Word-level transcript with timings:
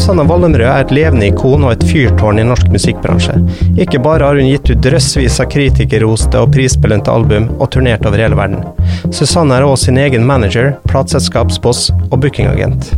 Susanna 0.00 0.24
Wallenrød 0.24 0.64
er 0.64 0.80
et 0.80 0.92
levende 0.96 1.26
ikon 1.28 1.66
og 1.66 1.74
et 1.74 1.82
fyrtårn 1.84 2.38
i 2.40 2.44
norsk 2.48 2.70
musikkbransje. 2.72 3.34
Ikke 3.84 4.00
bare 4.00 4.30
har 4.30 4.38
hun 4.40 4.48
gitt 4.48 4.70
ut 4.72 4.80
drøssvis 4.86 5.36
av 5.44 5.50
kritikerroste 5.52 6.40
og 6.40 6.54
prisbelønte 6.54 7.12
album, 7.12 7.50
og 7.60 7.68
turnert 7.74 8.08
over 8.08 8.24
hele 8.24 8.38
verden. 8.38 8.64
Susanne 9.12 9.58
er 9.58 9.68
også 9.68 9.90
sin 9.90 10.00
egen 10.00 10.24
manager, 10.24 10.72
plateselskapsboss 10.88 11.90
og 12.08 12.16
bookingagent. 12.24 12.94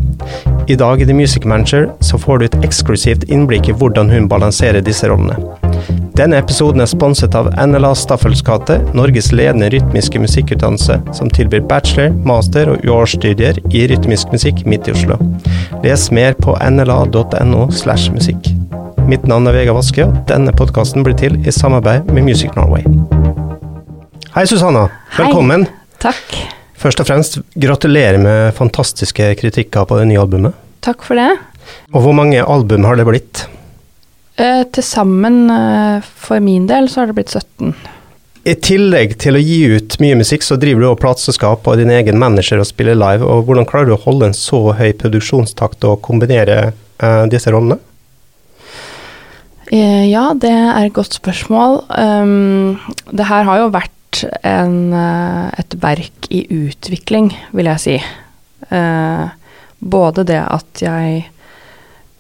I 0.70 0.76
dag 0.78 1.02
i 1.02 1.06
The 1.08 1.14
Music 1.16 1.44
Manager 1.44 1.88
så 2.00 2.18
får 2.18 2.38
du 2.38 2.44
et 2.46 2.58
eksklusivt 2.66 3.26
innblikk 3.28 3.68
i 3.68 3.74
hvordan 3.76 4.10
hun 4.12 4.28
balanserer 4.30 4.84
disse 4.84 5.08
rollene. 5.10 5.38
Denne 6.16 6.36
episoden 6.36 6.84
er 6.84 6.90
sponset 6.90 7.34
av 7.34 7.48
NLA 7.56 7.94
Staffels 7.96 8.42
gate, 8.44 8.76
Norges 8.94 9.30
ledende 9.32 9.70
rytmiske 9.72 10.20
musikkutdannelse, 10.20 10.98
som 11.16 11.30
tilbyr 11.32 11.64
bachelor, 11.70 12.12
master 12.28 12.74
og 12.74 12.86
årsstudier 12.92 13.58
i 13.72 13.86
rytmisk 13.90 14.34
musikk 14.34 14.62
midt 14.68 14.90
i 14.90 14.96
Oslo. 14.96 15.18
Les 15.82 16.08
mer 16.12 16.36
på 16.38 16.56
nla.no 16.68 17.68
slash 17.72 18.12
musikk. 18.14 18.52
Mitt 19.08 19.26
navn 19.26 19.48
er 19.50 19.56
Vega 19.56 19.74
Vaske, 19.74 20.06
og 20.06 20.24
denne 20.30 20.54
podkasten 20.54 21.02
blir 21.02 21.16
til 21.18 21.40
i 21.42 21.52
samarbeid 21.52 22.12
med 22.12 22.28
Music 22.28 22.54
Norway. 22.56 22.84
Hei, 24.36 24.46
Susanna. 24.46 24.88
Velkommen. 25.18 25.66
Hei. 25.66 26.10
Takk. 26.10 26.60
Først 26.82 26.98
og 26.98 27.06
fremst, 27.06 27.38
gratulerer 27.62 28.18
med 28.18 28.56
fantastiske 28.56 29.28
kritikker 29.38 29.86
på 29.86 30.00
det 30.00 30.08
nye 30.10 30.22
albumet. 30.22 30.56
Takk 30.82 31.04
for 31.06 31.18
det. 31.18 31.30
Og 31.94 32.02
hvor 32.02 32.16
mange 32.16 32.42
album 32.42 32.88
har 32.88 32.98
det 32.98 33.06
blitt? 33.06 33.44
Eh, 34.34 34.64
til 34.74 34.82
sammen, 34.82 35.44
eh, 35.50 36.02
for 36.02 36.42
min 36.42 36.66
del, 36.66 36.88
så 36.90 37.02
har 37.02 37.12
det 37.12 37.14
blitt 37.20 37.30
17. 37.30 37.76
I 38.42 38.56
tillegg 38.58 39.14
til 39.22 39.38
å 39.38 39.44
gi 39.44 39.60
ut 39.76 39.94
mye 40.02 40.18
musikk, 40.18 40.42
så 40.42 40.58
driver 40.58 40.82
du 40.82 40.88
også 40.88 41.02
plateselskap 41.04 41.68
og 41.70 41.78
din 41.78 41.92
egen 41.94 42.18
manager 42.18 42.58
og 42.58 42.66
spiller 42.66 42.98
live. 42.98 43.22
og 43.22 43.46
Hvordan 43.46 43.68
klarer 43.68 43.86
du 43.86 43.94
å 43.94 44.02
holde 44.02 44.32
en 44.32 44.34
så 44.34 44.72
høy 44.74 44.90
produksjonstakt 44.98 45.86
og 45.86 46.02
kombinere 46.02 46.72
eh, 46.98 47.24
disse 47.30 47.54
rollene? 47.54 47.78
Eh, 49.70 50.10
ja, 50.10 50.32
det 50.34 50.50
er 50.50 50.82
et 50.82 50.96
godt 50.96 51.14
spørsmål. 51.14 51.84
Um, 51.94 52.80
det 53.14 53.30
her 53.30 53.46
har 53.46 53.62
jo 53.62 53.70
vært 53.70 53.94
en, 54.42 54.92
eh, 54.92 55.48
et 55.58 55.76
verk 55.82 56.28
i 56.30 56.44
utvikling, 56.50 57.32
vil 57.52 57.70
jeg 57.72 57.80
si. 57.80 57.96
Uh, 58.72 59.28
både 59.82 60.24
det 60.24 60.38
at 60.40 60.80
jeg 60.80 61.24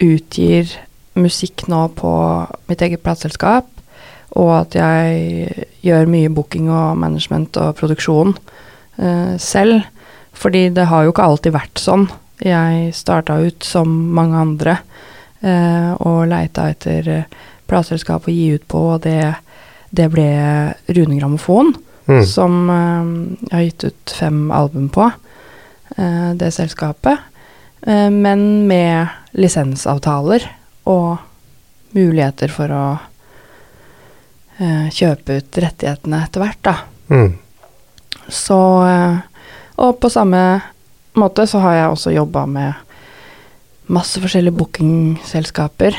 utgir 0.02 0.72
musikk 1.14 1.66
nå 1.70 1.86
på 1.96 2.12
mitt 2.68 2.82
eget 2.82 3.02
plateselskap, 3.04 3.68
og 4.36 4.50
at 4.56 4.76
jeg 4.76 5.66
gjør 5.84 6.10
mye 6.10 6.32
booking 6.32 6.70
og 6.72 6.98
management 7.00 7.56
og 7.60 7.76
produksjon 7.78 8.34
uh, 8.34 9.34
selv. 9.38 9.84
Fordi 10.32 10.68
det 10.74 10.88
har 10.88 11.04
jo 11.04 11.12
ikke 11.12 11.28
alltid 11.28 11.54
vært 11.54 11.80
sånn. 11.80 12.08
Jeg 12.42 12.94
starta 12.96 13.36
ut 13.38 13.64
som 13.64 13.88
mange 14.16 14.40
andre 14.40 14.78
uh, 15.44 15.92
og 16.00 16.26
leita 16.32 16.70
etter 16.72 17.10
uh, 17.12 17.40
plateselskap 17.70 18.26
å 18.26 18.34
gi 18.34 18.48
ut 18.56 18.64
på, 18.68 18.80
og 18.96 19.04
det, 19.06 19.34
det 19.92 20.08
ble 20.12 20.28
Rune 20.96 21.18
Grammofon, 21.18 21.74
mm. 22.08 22.22
som 22.28 22.54
jeg 22.68 23.52
har 23.52 23.66
gitt 23.66 23.84
ut 23.90 24.14
fem 24.16 24.46
album 24.54 24.88
på, 24.92 25.10
det 26.40 26.48
selskapet. 26.56 27.20
men 27.84 28.66
med 28.66 29.12
lisensavtaler 29.36 30.46
og 30.88 31.18
muligheter 31.92 32.48
for 32.48 32.72
å 32.72 32.84
kjøpe 34.96 35.36
ut 35.42 35.60
rettighetene 35.60 36.22
etter 36.24 36.40
hvert, 36.40 36.62
da. 36.64 36.74
Mm. 37.12 37.34
Så 38.32 38.60
Og 39.76 40.00
på 40.00 40.08
samme 40.12 40.40
måte 41.18 41.44
så 41.48 41.60
har 41.64 41.76
jeg 41.76 41.92
også 41.92 42.14
jobba 42.14 42.46
med 42.48 42.72
masse 43.92 44.20
forskjellige 44.22 44.56
bookingselskaper 44.56 45.96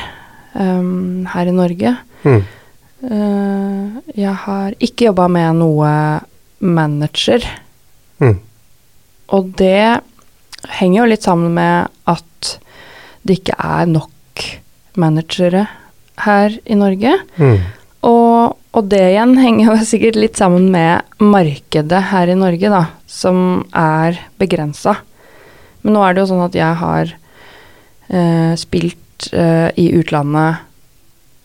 um, 0.54 1.26
her 1.30 1.50
i 1.50 1.54
Norge. 1.54 1.96
Mm. 2.24 2.42
Uh, 3.04 4.00
jeg 4.16 4.32
har 4.46 4.74
ikke 4.82 5.10
jobba 5.10 5.28
med 5.28 5.60
noe 5.60 5.92
manager. 6.64 7.44
Mm. 8.22 8.38
Og 9.34 9.54
det 9.58 10.00
henger 10.78 11.00
jo 11.02 11.08
litt 11.10 11.26
sammen 11.26 11.54
med 11.56 11.92
at 12.08 12.52
det 13.24 13.40
ikke 13.40 13.56
er 13.60 13.88
nok 13.88 14.44
managere 15.00 15.66
her 16.24 16.54
i 16.64 16.76
Norge. 16.78 17.16
Mm. 17.36 17.58
Og, 18.04 18.56
og, 18.74 18.82
det 18.92 19.02
igjen 19.10 19.36
henger 19.44 19.70
jo 19.70 19.88
sikkert 19.88 20.20
litt 20.20 20.40
sammen 20.40 20.70
med 20.74 21.04
markedet 21.22 22.02
her 22.12 22.30
i 22.30 22.38
Norge, 22.38 22.70
da, 22.72 22.84
som 23.10 23.64
er 23.70 24.20
begrensa. 24.40 24.98
Men 25.84 25.98
nå 25.98 26.04
er 26.04 26.14
det 26.14 26.24
jo 26.24 26.30
sånn 26.32 26.46
at 26.46 26.56
jeg 26.56 26.80
har 26.80 27.10
eh, 28.08 28.52
spilt 28.56 29.28
eh, 29.36 29.68
i 29.80 29.90
utlandet 29.98 30.62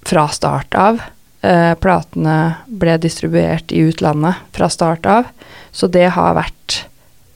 fra 0.08 0.28
start 0.32 0.78
av. 0.80 1.02
Eh, 1.42 1.74
platene 1.80 2.38
ble 2.68 2.98
distribuert 3.00 3.72
i 3.72 3.80
utlandet 3.88 4.36
fra 4.52 4.68
start 4.70 5.06
av, 5.06 5.30
så 5.72 5.88
det 5.88 6.10
har 6.18 6.36
vært 6.36 6.82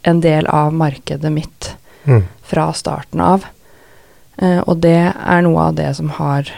en 0.03 0.19
del 0.21 0.47
av 0.51 0.73
markedet 0.75 1.31
mitt 1.31 1.75
mm. 2.03 2.23
fra 2.43 2.73
starten 2.75 3.21
av. 3.23 3.45
Uh, 4.41 4.59
og 4.65 4.81
det 4.81 5.13
er 5.13 5.43
noe 5.45 5.69
av 5.69 5.75
det 5.77 5.91
som 5.93 6.09
har 6.17 6.49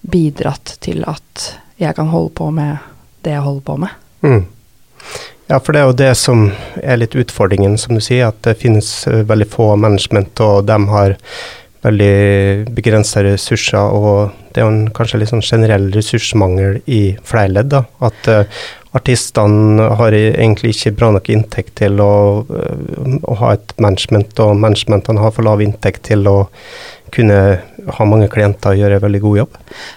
bidratt 0.00 0.76
til 0.80 1.02
at 1.10 1.48
jeg 1.80 1.96
kan 1.98 2.08
holde 2.12 2.30
på 2.38 2.46
med 2.54 2.78
det 3.26 3.34
jeg 3.34 3.44
holder 3.44 3.64
på 3.66 3.76
med. 3.82 3.96
Mm. 4.22 4.44
Ja, 5.50 5.58
for 5.58 5.74
det 5.74 5.80
er 5.80 5.88
jo 5.90 5.98
det 5.98 6.12
som 6.16 6.44
er 6.78 7.00
litt 7.02 7.16
utfordringen, 7.18 7.74
som 7.82 7.98
du 7.98 8.04
sier, 8.04 8.30
at 8.30 8.38
det 8.46 8.60
finnes 8.62 8.88
uh, 9.10 9.20
veldig 9.26 9.48
få 9.52 9.74
management, 9.76 10.40
og 10.40 10.64
de 10.70 10.78
har 10.94 11.18
veldig 11.84 12.74
begrensa 12.76 13.22
ressurser, 13.24 13.80
og 13.80 14.34
det 14.52 14.60
er 14.60 14.66
jo 14.66 14.72
en, 14.74 14.90
kanskje 14.94 15.22
litt 15.22 15.30
sånn 15.32 15.44
generell 15.44 15.88
ressursmangel 15.94 16.80
i 16.90 17.00
flere 17.24 17.54
ledd. 17.54 17.76
At 18.04 18.28
uh, 18.28 18.60
artistene 18.96 19.86
har 20.00 20.16
egentlig 20.16 20.74
ikke 20.74 20.94
bra 20.98 21.12
nok 21.14 21.30
inntekt 21.32 21.76
til 21.80 22.02
å, 22.02 22.12
å 22.44 23.36
ha 23.42 23.52
et 23.56 23.74
management, 23.80 24.34
og 24.42 24.58
managementene 24.60 25.22
har 25.22 25.34
for 25.36 25.46
lav 25.46 25.62
inntekt 25.64 26.08
til 26.10 26.26
å 26.28 26.38
kunne 27.14 27.38
ha 27.96 28.06
mange 28.06 28.28
klienter 28.32 28.74
og 28.74 28.80
gjøre 28.80 28.98
en 28.98 29.04
veldig 29.04 29.22
god 29.24 29.40
jobb? 29.42 29.56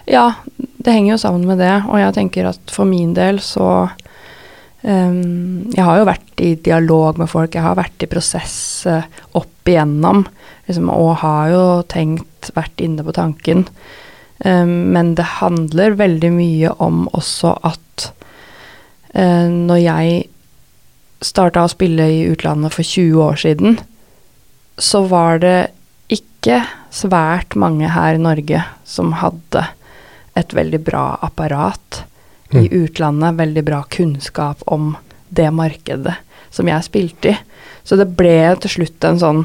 Ja, 0.09 0.27
det 0.57 0.95
henger 0.95 1.15
jo 1.15 1.21
sammen 1.21 1.45
med 1.49 1.61
det. 1.61 1.73
Og 1.89 1.99
jeg 2.01 2.15
tenker 2.17 2.49
at 2.53 2.73
for 2.73 2.89
min 2.89 3.13
del 3.17 3.41
så 3.43 3.69
um, 4.81 5.69
Jeg 5.73 5.83
har 5.83 5.99
jo 5.99 6.09
vært 6.09 6.43
i 6.43 6.53
dialog 6.65 7.21
med 7.21 7.31
folk, 7.31 7.55
jeg 7.55 7.65
har 7.65 7.77
vært 7.79 8.05
i 8.05 8.11
prosess 8.11 8.55
uh, 8.89 9.05
opp 9.39 9.69
igjennom. 9.69 10.25
Liksom, 10.67 10.89
og 10.93 11.17
har 11.23 11.51
jo 11.51 11.63
tenkt, 11.91 12.51
vært 12.55 12.83
inne 12.83 13.03
på 13.03 13.15
tanken. 13.15 13.65
Um, 14.43 14.93
men 14.95 15.13
det 15.19 15.39
handler 15.39 15.97
veldig 15.99 16.31
mye 16.35 16.71
om 16.83 17.05
også 17.15 17.55
at 17.67 18.09
uh, 19.15 19.47
når 19.47 19.79
jeg 19.83 20.23
starta 21.23 21.63
å 21.63 21.71
spille 21.71 22.07
i 22.11 22.23
utlandet 22.31 22.75
for 22.75 22.83
20 22.83 23.21
år 23.23 23.39
siden, 23.39 23.77
så 24.79 25.03
var 25.07 25.39
det 25.43 25.57
ikke 26.11 26.63
svært 26.93 27.55
mange 27.59 27.89
her 27.93 28.17
i 28.17 28.21
Norge 28.21 28.63
som 28.87 29.13
hadde 29.21 29.65
et 30.37 30.53
veldig 30.55 30.81
bra 30.83 31.05
apparat 31.23 32.03
mm. 32.51 32.59
i 32.63 32.67
utlandet, 32.83 33.37
veldig 33.39 33.63
bra 33.65 33.83
kunnskap 33.89 34.63
om 34.65 34.95
det 35.29 35.49
markedet 35.53 36.15
som 36.53 36.69
jeg 36.69 36.85
spilte 36.85 37.33
i. 37.33 37.37
Så 37.83 37.97
det 37.99 38.13
ble 38.17 38.53
til 38.63 38.77
slutt 38.77 39.05
en 39.07 39.19
sånn 39.21 39.43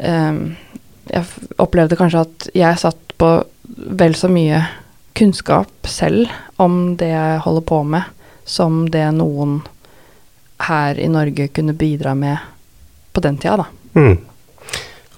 Jeg 0.00 1.24
opplevde 1.60 1.98
kanskje 1.98 2.22
at 2.24 2.46
jeg 2.56 2.78
satt 2.80 3.14
på 3.20 3.30
vel 4.00 4.14
så 4.16 4.30
mye 4.32 4.62
kunnskap 5.18 5.88
selv 5.88 6.30
om 6.60 6.96
det 6.96 7.10
jeg 7.12 7.42
holder 7.44 7.66
på 7.68 7.82
med, 7.84 8.08
som 8.48 8.86
det 8.92 9.04
noen 9.18 9.60
her 10.64 10.98
i 11.00 11.08
Norge 11.08 11.48
kunne 11.52 11.76
bidra 11.76 12.14
med 12.14 12.38
på 13.12 13.22
den 13.24 13.38
tida, 13.40 13.64
da. 13.64 14.00
Mm. 14.00 14.18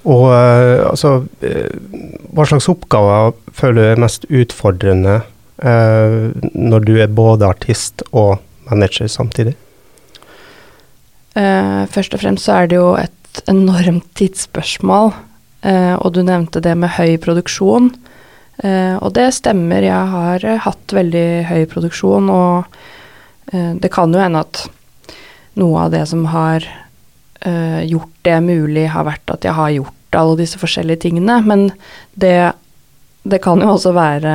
Og 0.09 0.25
uh, 0.33 0.89
altså 0.89 1.11
uh, 1.23 1.75
Hva 2.35 2.47
slags 2.49 2.69
oppgaver 2.73 3.35
føler 3.55 3.79
du 3.79 3.91
er 3.91 4.01
mest 4.03 4.25
utfordrende 4.33 5.19
eh, 5.62 6.15
når 6.56 6.87
du 6.89 6.95
er 6.97 7.12
både 7.12 7.45
artist 7.45 8.03
og 8.11 8.41
manager 8.71 9.11
samtidig? 9.12 9.55
først 11.33 12.12
og 12.12 12.21
fremst 12.21 12.45
så 12.45 12.59
er 12.61 12.67
det 12.69 12.77
jo 12.77 12.91
et 13.01 13.22
enormt 13.49 14.08
tidsspørsmål. 14.19 15.12
og 16.02 16.08
du 16.12 16.23
nevnte 16.26 16.61
det 16.61 16.75
med 16.75 16.90
høy 16.90 17.17
produksjon. 17.23 17.93
og 19.00 19.12
det 19.14 19.29
stemmer, 19.34 19.82
jeg 19.82 20.06
har 20.11 20.44
hatt 20.64 20.93
veldig 20.93 21.44
høy 21.46 21.67
produksjon, 21.67 22.31
og 22.31 22.64
det 23.52 23.90
kan 23.93 24.12
jo 24.12 24.20
hende 24.20 24.43
at 24.43 24.67
noe 25.55 25.84
av 25.84 25.94
det 25.94 26.02
som 26.11 26.26
har 26.26 26.67
gjort 27.87 28.19
det 28.23 28.40
mulig, 28.43 28.88
har 28.90 29.06
vært 29.06 29.31
at 29.31 29.44
jeg 29.44 29.55
har 29.55 29.70
gjort 29.70 30.19
alle 30.19 30.37
disse 30.43 30.58
forskjellige 30.58 31.05
tingene. 31.06 31.40
Men 31.46 31.70
det, 32.14 32.52
det 33.23 33.40
kan 33.43 33.62
jo 33.62 33.73
også 33.76 33.94
være 33.96 34.34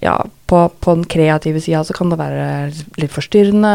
ja, 0.00 0.14
på, 0.46 0.60
på 0.80 0.94
den 0.94 1.04
kreative 1.10 1.60
sida 1.60 1.80
så 1.84 1.94
kan 1.96 2.12
det 2.12 2.20
være 2.20 2.44
litt 3.00 3.12
forstyrrende 3.12 3.72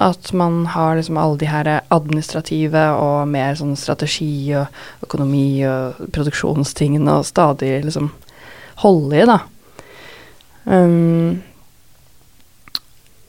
at 0.00 0.30
man 0.36 0.62
har 0.72 0.96
liksom 0.96 1.18
alle 1.20 1.40
de 1.42 1.50
her 1.50 1.68
administrative 1.92 2.86
og 2.96 3.28
mer 3.28 3.58
sånn 3.58 3.76
strategi 3.78 4.54
og 4.56 5.04
økonomi 5.04 5.60
og 5.68 6.00
produksjonstingene 6.16 7.18
og 7.20 7.28
stadig 7.28 7.74
liksom 7.84 8.08
holde 8.82 9.20
i, 9.20 9.28
da. 9.28 9.38
Um, 10.66 11.42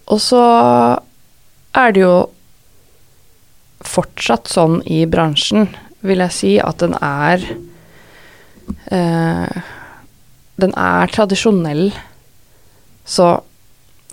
og 0.07 0.19
så 0.23 0.41
er 1.77 1.93
det 1.93 2.01
jo 2.01 2.15
fortsatt 3.85 4.50
sånn 4.50 4.79
i 4.89 5.03
bransjen, 5.09 5.67
vil 6.01 6.23
jeg 6.25 6.33
si, 6.33 6.51
at 6.63 6.79
den 6.81 6.95
er 6.97 7.43
uh, 8.91 9.65
Den 10.57 10.71
er 10.73 11.11
tradisjonell. 11.13 11.91
Så 13.07 13.31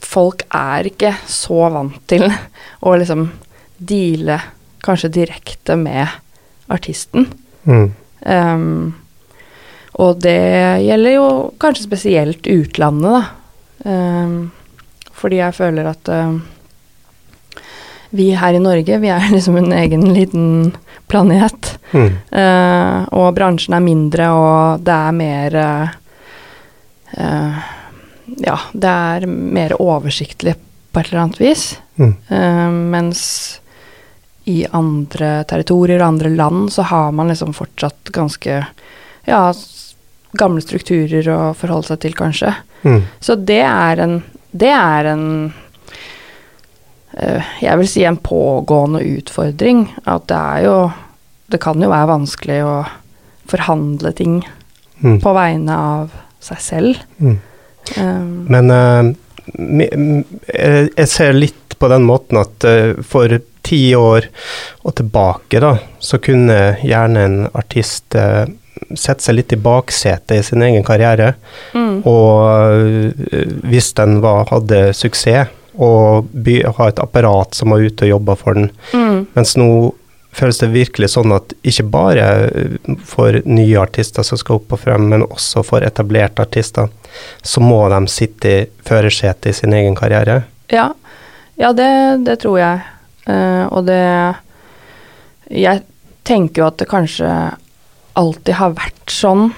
folk 0.04 0.44
er 0.54 0.88
ikke 0.90 1.14
så 1.30 1.68
vant 1.74 2.00
til 2.10 2.28
å 2.28 2.94
liksom 2.98 3.28
deale 3.78 4.38
kanskje 4.84 5.12
direkte 5.18 5.76
med 5.80 6.06
artisten. 6.72 7.28
Mm. 7.64 7.88
Um, 8.24 8.94
og 10.00 10.20
det 10.24 10.40
gjelder 10.84 11.16
jo 11.16 11.28
kanskje 11.62 11.86
spesielt 11.86 12.46
utlandet, 12.50 13.14
da. 13.14 13.24
Um, 13.84 14.36
fordi 15.14 15.38
jeg 15.40 15.56
føler 15.56 15.88
at 15.88 16.08
uh, 16.10 16.38
vi 18.14 18.30
her 18.38 18.56
i 18.56 18.62
Norge, 18.62 18.98
vi 19.02 19.12
er 19.12 19.28
liksom 19.34 19.58
en 19.60 19.72
egen 19.76 20.08
liten 20.14 20.48
planet. 21.10 21.74
Mm. 21.92 22.10
Uh, 22.30 22.98
og 23.14 23.34
bransjen 23.36 23.76
er 23.76 23.84
mindre, 23.84 24.30
og 24.34 24.84
det 24.84 24.98
er 24.98 25.16
mer 25.20 25.58
uh, 25.60 25.94
uh, 27.18 27.64
Ja, 28.40 28.58
det 28.72 28.90
er 28.90 29.26
mer 29.28 29.74
oversiktlig 29.82 30.54
på 30.94 31.00
et 31.00 31.10
eller 31.10 31.24
annet 31.26 31.40
vis. 31.42 31.64
Mm. 31.96 32.14
mens 32.90 33.20
i 34.50 34.64
andre 34.74 35.44
territorier 35.46 36.00
og 36.02 36.08
andre 36.08 36.30
land 36.34 36.72
så 36.74 36.82
har 36.90 37.12
man 37.14 37.28
liksom 37.30 37.52
fortsatt 37.54 38.10
ganske 38.12 38.56
ja, 39.28 39.42
gamle 40.34 40.60
strukturer 40.64 41.28
å 41.30 41.38
forholde 41.54 41.92
seg 41.92 42.00
til, 42.02 42.16
kanskje. 42.18 42.50
Mm. 42.82 43.04
Så 43.20 43.36
det 43.38 43.62
er 43.62 44.02
en 44.04 44.22
Det 44.50 44.70
er 44.70 45.04
en 45.12 45.52
uh, 47.14 47.42
Jeg 47.62 47.78
vil 47.78 47.88
si 47.88 48.04
en 48.04 48.16
pågående 48.18 49.00
utfordring. 49.16 49.86
At 50.04 50.26
det 50.28 50.36
er 50.36 50.66
jo 50.66 50.76
Det 51.48 51.60
kan 51.60 51.80
jo 51.80 51.88
være 51.88 52.10
vanskelig 52.10 52.60
å 52.64 52.76
forhandle 53.46 54.12
ting 54.12 54.42
Mm. 55.02 55.18
på 55.20 55.32
vegne 55.34 55.74
av 55.74 56.12
seg 56.40 56.60
selv. 56.62 57.00
Mm. 57.18 57.34
Um, 57.98 58.46
Men 58.48 58.70
eh, 58.70 59.10
eh, 60.54 60.86
jeg 60.96 61.08
ser 61.10 61.36
litt 61.36 61.76
på 61.78 61.90
den 61.92 62.06
måten 62.06 62.38
at 62.40 62.64
eh, 62.64 62.94
for 63.04 63.28
ti 63.64 63.94
år 63.96 64.28
og 64.84 64.94
tilbake, 65.00 65.60
da, 65.60 65.74
så 65.98 66.20
kunne 66.20 66.76
gjerne 66.84 67.22
en 67.24 67.36
artist 67.56 68.12
sette 68.12 69.24
seg 69.24 69.38
litt 69.38 69.54
i 69.56 69.60
baksetet 69.60 70.34
i 70.36 70.42
sin 70.44 70.62
egen 70.66 70.84
karriere. 70.84 71.30
mm, 71.72 72.02
Og 72.04 73.64
hvis 73.64 73.88
den 73.96 74.18
var, 74.20 74.44
hadde 74.52 74.90
suksess, 74.92 75.48
og 75.80 76.28
by, 76.30 76.58
ha 76.76 76.90
et 76.90 77.00
apparat 77.02 77.56
som 77.56 77.72
var 77.72 77.82
ute 77.82 78.04
og 78.04 78.12
jobba 78.12 78.36
for 78.38 78.60
den. 78.60 78.68
mm, 78.92 79.26
Mens 79.34 79.56
nå 79.56 79.68
føles 80.34 80.58
det 80.60 80.70
virkelig 80.74 81.12
sånn 81.14 81.34
at 81.34 81.54
ikke 81.66 81.86
bare 81.92 82.26
for 83.06 83.38
nye 83.46 83.78
artister 83.80 84.26
som 84.26 84.40
skal 84.40 84.58
opp 84.60 84.74
og 84.76 84.82
frem, 84.82 85.08
men 85.12 85.26
også 85.26 85.64
for 85.66 85.86
etablerte 85.86 86.44
artister, 86.44 86.90
så 87.42 87.62
må 87.62 87.80
de 87.92 88.00
sitte 88.10 88.50
i 88.50 88.66
førersetet 88.86 89.52
i 89.52 89.56
sin 89.60 89.76
egen 89.76 89.96
karriere. 89.98 90.42
ja, 90.68 90.92
ja 91.56 91.72
det, 91.72 92.24
det 92.26 92.40
tror 92.42 92.58
jeg. 92.58 92.82
Uh, 93.24 93.64
og 93.72 93.86
det 93.86 94.34
Jeg 95.48 95.80
tenker 96.24 96.60
jo 96.60 96.66
at 96.66 96.78
det 96.80 96.88
kanskje 96.88 97.28
alltid 98.16 98.54
har 98.58 98.74
vært 98.76 99.12
sånn 99.12 99.50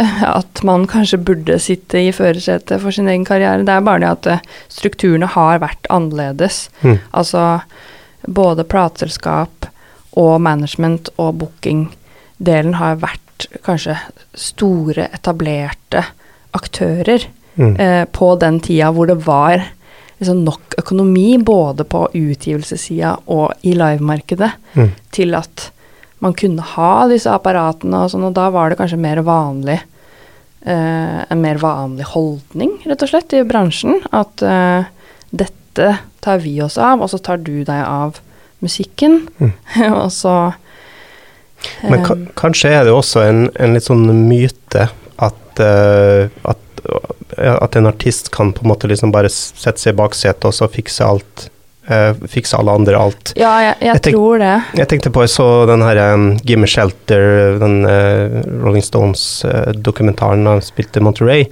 at 0.40 0.62
man 0.62 0.86
kanskje 0.88 1.18
burde 1.18 1.58
sitte 1.60 2.00
i 2.00 2.12
førersetet 2.12 2.80
for 2.82 2.94
sin 2.94 3.08
egen 3.08 3.24
karriere. 3.28 3.64
Det 3.64 3.74
er 3.74 3.84
bare 3.84 4.02
det 4.04 4.10
at 4.10 4.28
eh, 4.30 4.44
strukturene 4.72 5.28
har 5.28 5.60
vært 5.62 5.88
annerledes. 5.92 6.68
Mm. 6.80 6.98
Altså 7.10 7.60
både 8.26 8.64
plateselskap 8.68 9.68
og 10.18 10.40
management 10.40 11.08
og 11.18 11.38
booking-delen 11.38 12.74
har 12.80 12.96
vært 13.02 13.46
kanskje 13.66 13.96
store, 14.34 15.08
etablerte 15.14 16.04
aktører 16.56 17.26
Mm. 17.56 17.74
eh, 17.80 18.04
på 18.06 18.38
den 18.38 18.60
tida 18.60 18.92
hvor 18.94 19.06
det 19.10 19.16
var 19.26 19.64
liksom 20.20 20.44
nok 20.44 20.74
økonomi 20.78 21.36
både 21.42 21.84
på 21.84 22.04
utgivelsessida 22.14 23.16
og 23.26 23.52
i 23.64 23.72
livemarkedet 23.74 24.52
Mm. 24.76 24.90
til 25.12 25.34
at 25.34 25.70
man 26.20 26.32
kunne 26.32 26.62
ha 26.62 27.08
disse 27.08 27.26
apparatene 27.26 28.04
og 28.04 28.10
sånn, 28.10 28.24
og 28.24 28.34
da 28.34 28.50
var 28.50 28.68
det 28.70 28.78
kanskje 28.78 28.98
mer 28.98 29.16
vanlig 29.22 29.80
eh, 30.66 31.24
En 31.30 31.40
mer 31.40 31.56
vanlig 31.56 32.04
holdning, 32.04 32.78
rett 32.86 33.02
og 33.02 33.08
slett, 33.08 33.32
i 33.32 33.42
bransjen. 33.42 34.00
At 34.12 34.42
eh, 34.42 34.84
dette 35.32 35.98
tar 36.20 36.38
vi 36.38 36.60
oss 36.62 36.76
av, 36.78 37.00
og 37.00 37.08
så 37.10 37.18
tar 37.22 37.38
du 37.38 37.64
deg 37.64 37.84
av 37.86 38.20
musikken. 38.64 39.22
Mm. 39.38 39.52
og 40.02 40.10
så 40.14 40.34
Men 41.84 42.04
ka 42.06 42.16
eh, 42.16 42.26
kanskje 42.40 42.72
er 42.72 42.88
det 42.88 42.96
også 42.96 43.24
en, 43.26 43.46
en 43.60 43.76
litt 43.76 43.86
sånn 43.86 44.06
myte 44.28 44.88
at, 45.20 45.60
uh, 45.60 46.30
at, 46.48 46.84
at 47.36 47.76
en 47.76 47.90
artist 47.90 48.30
kan 48.32 48.54
på 48.56 48.64
en 48.64 48.72
måte 48.72 48.88
liksom 48.88 49.12
bare 49.12 49.28
sette 49.32 49.76
seg 49.82 49.92
i 49.92 50.00
baksetet 50.00 50.48
og 50.48 50.56
så 50.56 50.70
fikse 50.72 51.04
alt. 51.04 51.50
Uh, 51.90 52.14
fikse 52.30 52.54
alle 52.54 52.72
andre 52.76 52.94
alt. 52.94 53.32
Ja, 53.40 53.50
jeg, 53.64 53.76
jeg, 53.82 53.96
Jeg 53.96 54.14
tror 54.14 54.38
det. 54.38 54.52
Jeg 54.78 54.88
tenkte 54.92 55.10
på, 55.10 55.24
jeg 55.24 55.32
så 55.32 55.46
den 55.66 55.82
her 55.82 55.98
um, 56.14 56.26
Gimme 56.46 56.68
Shelter, 56.70 57.56
den 57.58 57.80
uh, 57.82 58.36
Rolling 58.62 58.84
Stones-dokumentaren 58.86 60.44
da 60.46 60.54
han 60.54 60.62
spilte 60.64 61.02
Monterey. 61.02 61.48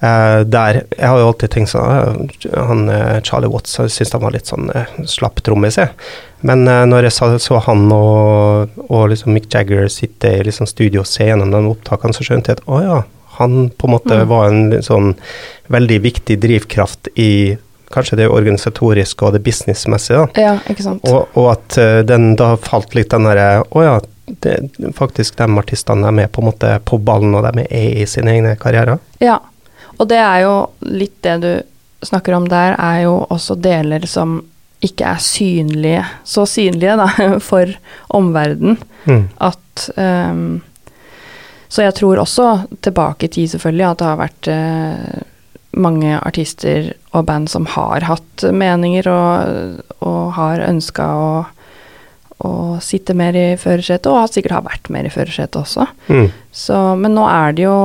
Eh, 0.00 0.40
der, 0.44 0.82
Jeg 0.98 1.08
har 1.08 1.18
jo 1.18 1.28
alltid 1.30 1.52
tenkt 1.54 1.70
sånn 1.72 1.86
ah, 1.88 2.64
han, 2.68 2.82
eh, 2.92 3.18
Charlie 3.24 3.48
Watts 3.48 3.78
jeg 3.78 3.94
synes 3.94 4.12
han 4.12 4.24
var 4.26 4.34
litt 4.34 4.50
sånn 4.50 4.68
uh, 4.68 4.90
slapp 5.08 5.40
trommis, 5.46 5.78
jeg. 5.80 5.88
Men 6.44 6.66
uh, 6.68 6.84
når 6.84 7.08
jeg 7.08 7.16
så, 7.16 7.30
så 7.40 7.62
han 7.64 7.86
og, 7.96 8.74
og 8.90 9.06
liksom 9.12 9.32
Mick 9.32 9.48
Jagger 9.54 9.88
sitte 9.92 10.34
i 10.36 10.42
liksom 10.44 10.68
studio 10.68 11.00
og 11.00 11.08
se 11.08 11.30
gjennom 11.30 11.54
de 11.54 11.62
opptakene, 11.70 12.12
så 12.12 12.26
skjønte 12.26 12.52
jeg 12.52 12.60
at 12.60 12.68
å 12.68 12.82
ja, 12.84 12.98
han 13.38 13.70
på 13.72 13.88
en 13.88 13.94
måte 13.96 14.18
Mm. 14.20 14.26
var 14.28 14.50
en 14.50 14.82
sånn 14.84 15.14
veldig 15.72 15.98
viktig 16.04 16.36
drivkraft 16.40 17.08
i 17.20 17.56
kanskje 17.92 18.20
det 18.20 18.28
organisatoriske 18.28 19.24
og 19.24 19.34
det 19.36 19.42
businessmessige. 19.46 20.26
da. 20.26 20.44
Ja, 20.44 20.54
ikke 20.68 20.84
sant. 20.84 21.08
Og, 21.08 21.32
og 21.38 21.50
at 21.54 21.80
uh, 21.80 22.02
den 22.04 22.34
da 22.36 22.52
falt 22.60 22.96
litt 22.98 23.12
den 23.14 23.28
derre 23.28 23.64
Å 23.64 23.84
ja, 23.84 23.98
det, 24.44 24.56
faktisk 24.96 25.36
de 25.40 25.48
artistene 25.60 26.04
de 26.04 26.12
er 26.12 26.16
med 26.20 26.32
på 26.32 26.42
en 26.42 26.50
måte 26.50 26.76
på 26.84 26.98
ballen, 26.98 27.36
og 27.38 27.46
de 27.48 27.64
er 27.66 28.00
i 28.02 28.08
sine 28.10 28.36
egne 28.36 28.56
karrierer. 28.60 28.98
Ja, 29.22 29.40
og 29.96 30.08
det 30.10 30.20
er 30.20 30.44
jo 30.44 30.54
litt 30.86 31.16
det 31.24 31.36
du 31.42 31.50
snakker 32.06 32.36
om 32.36 32.46
der, 32.48 32.76
er 32.78 33.06
jo 33.06 33.18
også 33.32 33.56
deler 33.58 34.04
som 34.08 34.40
ikke 34.84 35.08
er 35.08 35.22
synlige, 35.22 36.02
så 36.24 36.44
synlige 36.48 36.96
da, 37.00 37.08
for 37.50 37.70
omverdenen. 38.14 38.78
Mm. 39.06 39.28
At 39.40 39.88
um, 39.96 40.62
Så 41.68 41.82
jeg 41.82 41.96
tror 41.98 42.20
også, 42.22 42.68
tilbake 42.80 43.26
i 43.26 43.28
tid 43.28 43.50
selvfølgelig, 43.50 43.86
at 43.88 43.98
det 43.98 44.06
har 44.06 44.20
vært 44.20 44.48
uh, 44.52 45.22
mange 45.76 46.12
artister 46.20 46.92
og 47.10 47.26
band 47.26 47.50
som 47.50 47.66
har 47.74 48.06
hatt 48.06 48.44
meninger 48.54 49.08
og, 49.10 49.80
og 49.98 50.20
har 50.38 50.62
ønska 50.68 51.08
å, 51.10 51.30
å 52.46 52.52
sitte 52.80 53.16
mer 53.18 53.36
i 53.36 53.48
førersetet, 53.60 54.08
og 54.08 54.30
sikkert 54.30 54.60
har 54.60 54.68
vært 54.68 54.92
mer 54.94 55.08
i 55.08 55.12
førersetet 55.12 55.58
også. 55.60 55.88
Mm. 56.06 56.30
Så, 56.52 56.78
men 57.02 57.18
nå 57.18 57.26
er 57.28 57.56
det 57.56 57.66
jo 57.66 57.78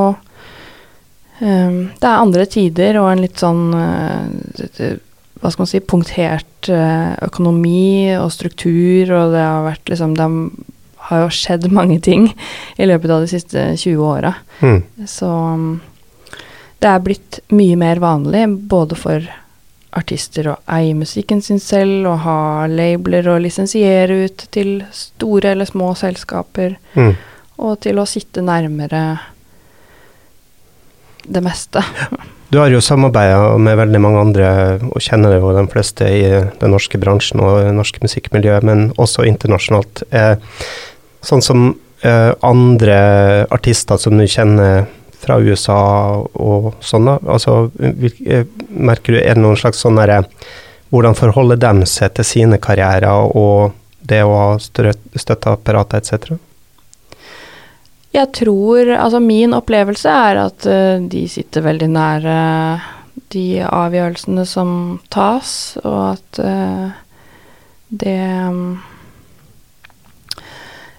Det 1.42 2.06
er 2.06 2.20
andre 2.22 2.46
tider 2.46 3.00
og 3.02 3.08
en 3.12 3.22
litt 3.24 3.40
sånn 3.42 3.74
eh, 3.74 4.92
Hva 5.42 5.50
skal 5.50 5.64
man 5.64 5.70
si 5.72 5.80
Punktert 5.82 6.70
eh, 6.70 7.16
økonomi 7.26 8.14
og 8.14 8.30
struktur, 8.36 9.10
og 9.18 9.34
det 9.34 9.42
har 9.42 9.64
vært 9.66 9.90
liksom 9.90 10.14
Det 10.20 10.28
har 11.10 11.24
jo 11.24 11.32
skjedd 11.34 11.66
mange 11.80 11.98
ting 12.06 12.28
i 12.78 12.86
løpet 12.86 13.10
av 13.16 13.26
de 13.26 13.32
siste 13.32 13.64
20 13.74 14.04
åra. 14.06 14.36
Mm. 14.62 14.84
Så 15.10 15.32
det 16.82 16.90
er 16.90 17.02
blitt 17.06 17.40
mye 17.54 17.78
mer 17.78 18.00
vanlig 18.02 18.46
både 18.70 18.98
for 18.98 19.26
artister 19.98 20.48
å 20.48 20.60
eie 20.72 20.94
musikken 20.96 21.42
sin 21.44 21.60
selv, 21.60 22.06
og 22.08 22.22
ha 22.24 22.68
labler 22.72 23.28
og 23.34 23.42
lisensiere 23.44 24.22
ut 24.28 24.46
til 24.56 24.84
store 24.96 25.52
eller 25.52 25.66
små 25.68 25.92
selskaper, 26.00 26.78
Mm. 26.96 27.16
og 27.58 27.80
til 27.84 28.00
å 28.00 28.06
sitte 28.08 28.42
nærmere 28.42 29.20
det 31.24 31.44
meste. 31.46 31.84
Du 32.51 32.58
har 32.60 32.68
jo 32.68 32.82
samarbeida 32.84 33.58
med 33.63 33.78
veldig 33.80 34.00
mange 34.04 34.22
andre, 34.25 34.48
og 34.92 35.00
kjenner 35.00 35.38
jo 35.38 35.54
de 35.56 35.63
fleste 35.72 36.08
i 36.08 36.24
den 36.60 36.74
norske 36.74 37.00
bransjen 37.00 37.40
og 37.40 37.62
det 37.63 37.75
norske 37.78 38.04
musikkmiljøet, 38.04 38.66
men 38.68 38.90
også 39.00 39.24
internasjonalt. 39.30 40.04
Eh, 40.12 40.36
sånn 41.24 41.46
som 41.46 41.70
eh, 42.04 42.34
andre 42.44 42.98
artister 43.56 44.01
som 44.01 44.20
du 44.20 44.28
kjenner 44.28 44.84
fra 45.22 45.38
USA 45.40 45.78
og 46.20 46.74
sånn, 46.84 47.08
da? 47.08 47.18
Altså, 47.38 47.70
eh, 47.80 48.44
merker 48.70 49.16
du, 49.16 49.22
er 49.22 49.38
det 49.38 49.46
noen 49.46 49.60
slags 49.60 49.84
sånn 49.84 50.01
derre 50.01 50.24
Hvordan 50.92 51.16
forholder 51.16 51.56
de 51.56 51.86
seg 51.88 52.18
til 52.18 52.25
sine 52.28 52.58
karrierer 52.60 53.32
og 53.32 53.72
det 54.04 54.25
å 54.28 54.34
ha 54.36 54.48
støtteapparater 54.60 56.01
etc.? 56.01 56.34
Jeg 58.12 58.32
tror 58.36 58.89
Altså, 58.98 59.22
min 59.24 59.53
opplevelse 59.56 60.10
er 60.10 60.39
at 60.46 60.65
uh, 60.68 61.00
de 61.08 61.25
sitter 61.32 61.63
veldig 61.63 61.88
nære 61.94 62.36
de 63.32 63.62
avgjørelsene 63.63 64.44
som 64.48 65.00
tas, 65.12 65.77
og 65.84 66.18
at 66.18 66.39
uh, 66.44 66.91
det 67.91 68.18
um, 68.48 68.82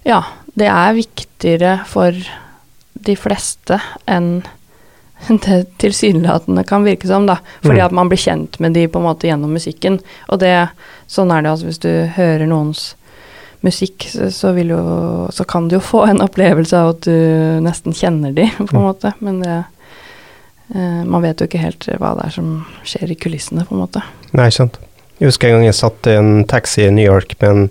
Ja, 0.04 0.22
det 0.58 0.66
er 0.68 0.96
viktigere 0.96 1.76
for 1.86 2.16
de 3.02 3.14
fleste 3.16 3.78
enn 4.10 4.42
det 5.44 5.60
tilsynelatende 5.78 6.64
kan 6.66 6.82
virke 6.82 7.06
som, 7.06 7.28
da. 7.28 7.36
Fordi 7.62 7.78
Mm. 7.78 7.84
at 7.86 7.92
man 7.92 8.08
blir 8.10 8.18
kjent 8.18 8.58
med 8.60 8.74
de 8.74 8.88
på 8.88 8.98
en 8.98 9.06
måte 9.06 9.28
gjennom 9.28 9.52
musikken. 9.54 10.00
Og 10.28 10.40
det, 10.42 10.68
sånn 11.06 11.30
er 11.30 11.42
det 11.42 11.52
altså 11.52 11.68
hvis 11.68 11.78
du 11.78 11.92
hører 12.16 12.46
noens 12.50 12.94
musikk, 13.62 14.06
så, 14.10 14.30
så 14.34 14.52
jo 14.58 14.78
Så 15.32 15.44
kan 15.48 15.68
du 15.68 15.76
jo 15.76 15.80
få 15.80 16.04
en 16.08 16.20
opplevelse 16.20 16.76
av 16.76 16.94
at 16.96 17.00
du 17.06 17.60
nesten 17.62 17.92
kjenner 17.92 18.32
de, 18.34 18.48
på 18.58 18.68
en 18.72 18.80
Mm. 18.82 18.86
måte. 18.88 19.12
Men 19.20 19.40
det 19.42 19.64
eh, 20.74 21.04
Man 21.04 21.22
vet 21.22 21.40
jo 21.40 21.46
ikke 21.46 21.62
helt 21.62 21.86
hva 21.98 22.14
det 22.18 22.26
er 22.26 22.34
som 22.38 22.64
skjer 22.84 23.10
i 23.12 23.18
kulissene, 23.18 23.64
på 23.68 23.74
en 23.76 23.82
måte. 23.84 24.02
Nei, 24.32 24.48
sant. 24.50 24.78
Jeg 25.20 25.28
husker 25.30 25.48
en 25.48 25.58
gang 25.60 25.66
jeg 25.68 25.74
satt 25.78 26.06
i 26.10 26.16
en 26.18 26.44
taxi 26.50 26.82
i 26.86 26.90
New 26.90 27.04
York 27.06 27.36
med 27.40 27.50
en 27.50 27.68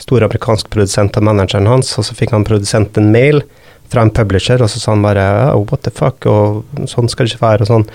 stor 0.00 0.24
amerikansk 0.26 0.70
produsent 0.72 1.16
og 1.16 1.22
manageren 1.28 1.68
hans, 1.70 1.92
og 1.98 2.04
så 2.04 2.14
fikk 2.16 2.32
han 2.34 2.46
produsenten 2.48 3.12
mail 3.12 3.42
fra 3.88 4.02
en 4.02 4.10
publisher, 4.10 4.60
og 4.60 4.68
så 4.72 4.80
sa 4.82 4.92
han 4.96 5.04
bare 5.04 5.52
oh, 5.54 5.62
what 5.70 5.82
the 5.86 5.92
fuck, 5.94 6.26
og 6.26 6.64
sånn 6.90 7.08
skal 7.08 7.26
det 7.28 7.36
ikke 7.36 7.44
være, 7.46 7.62
og 7.62 7.70
sånn. 7.70 7.86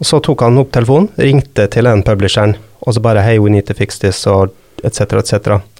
Og 0.00 0.08
så 0.08 0.18
tok 0.24 0.42
han 0.42 0.58
opp 0.58 0.72
telefonen, 0.74 1.08
ringte 1.20 1.68
til 1.70 1.86
den 1.86 2.02
publisheren, 2.02 2.56
og 2.80 2.96
så 2.96 3.00
bare 3.04 3.22
hey, 3.22 3.38
we 3.38 3.52
need 3.52 3.68
to 3.68 3.76
fix 3.76 4.00
this, 4.02 4.26
og 4.26 4.50
etc., 4.84 5.18
etc. 5.20 5.34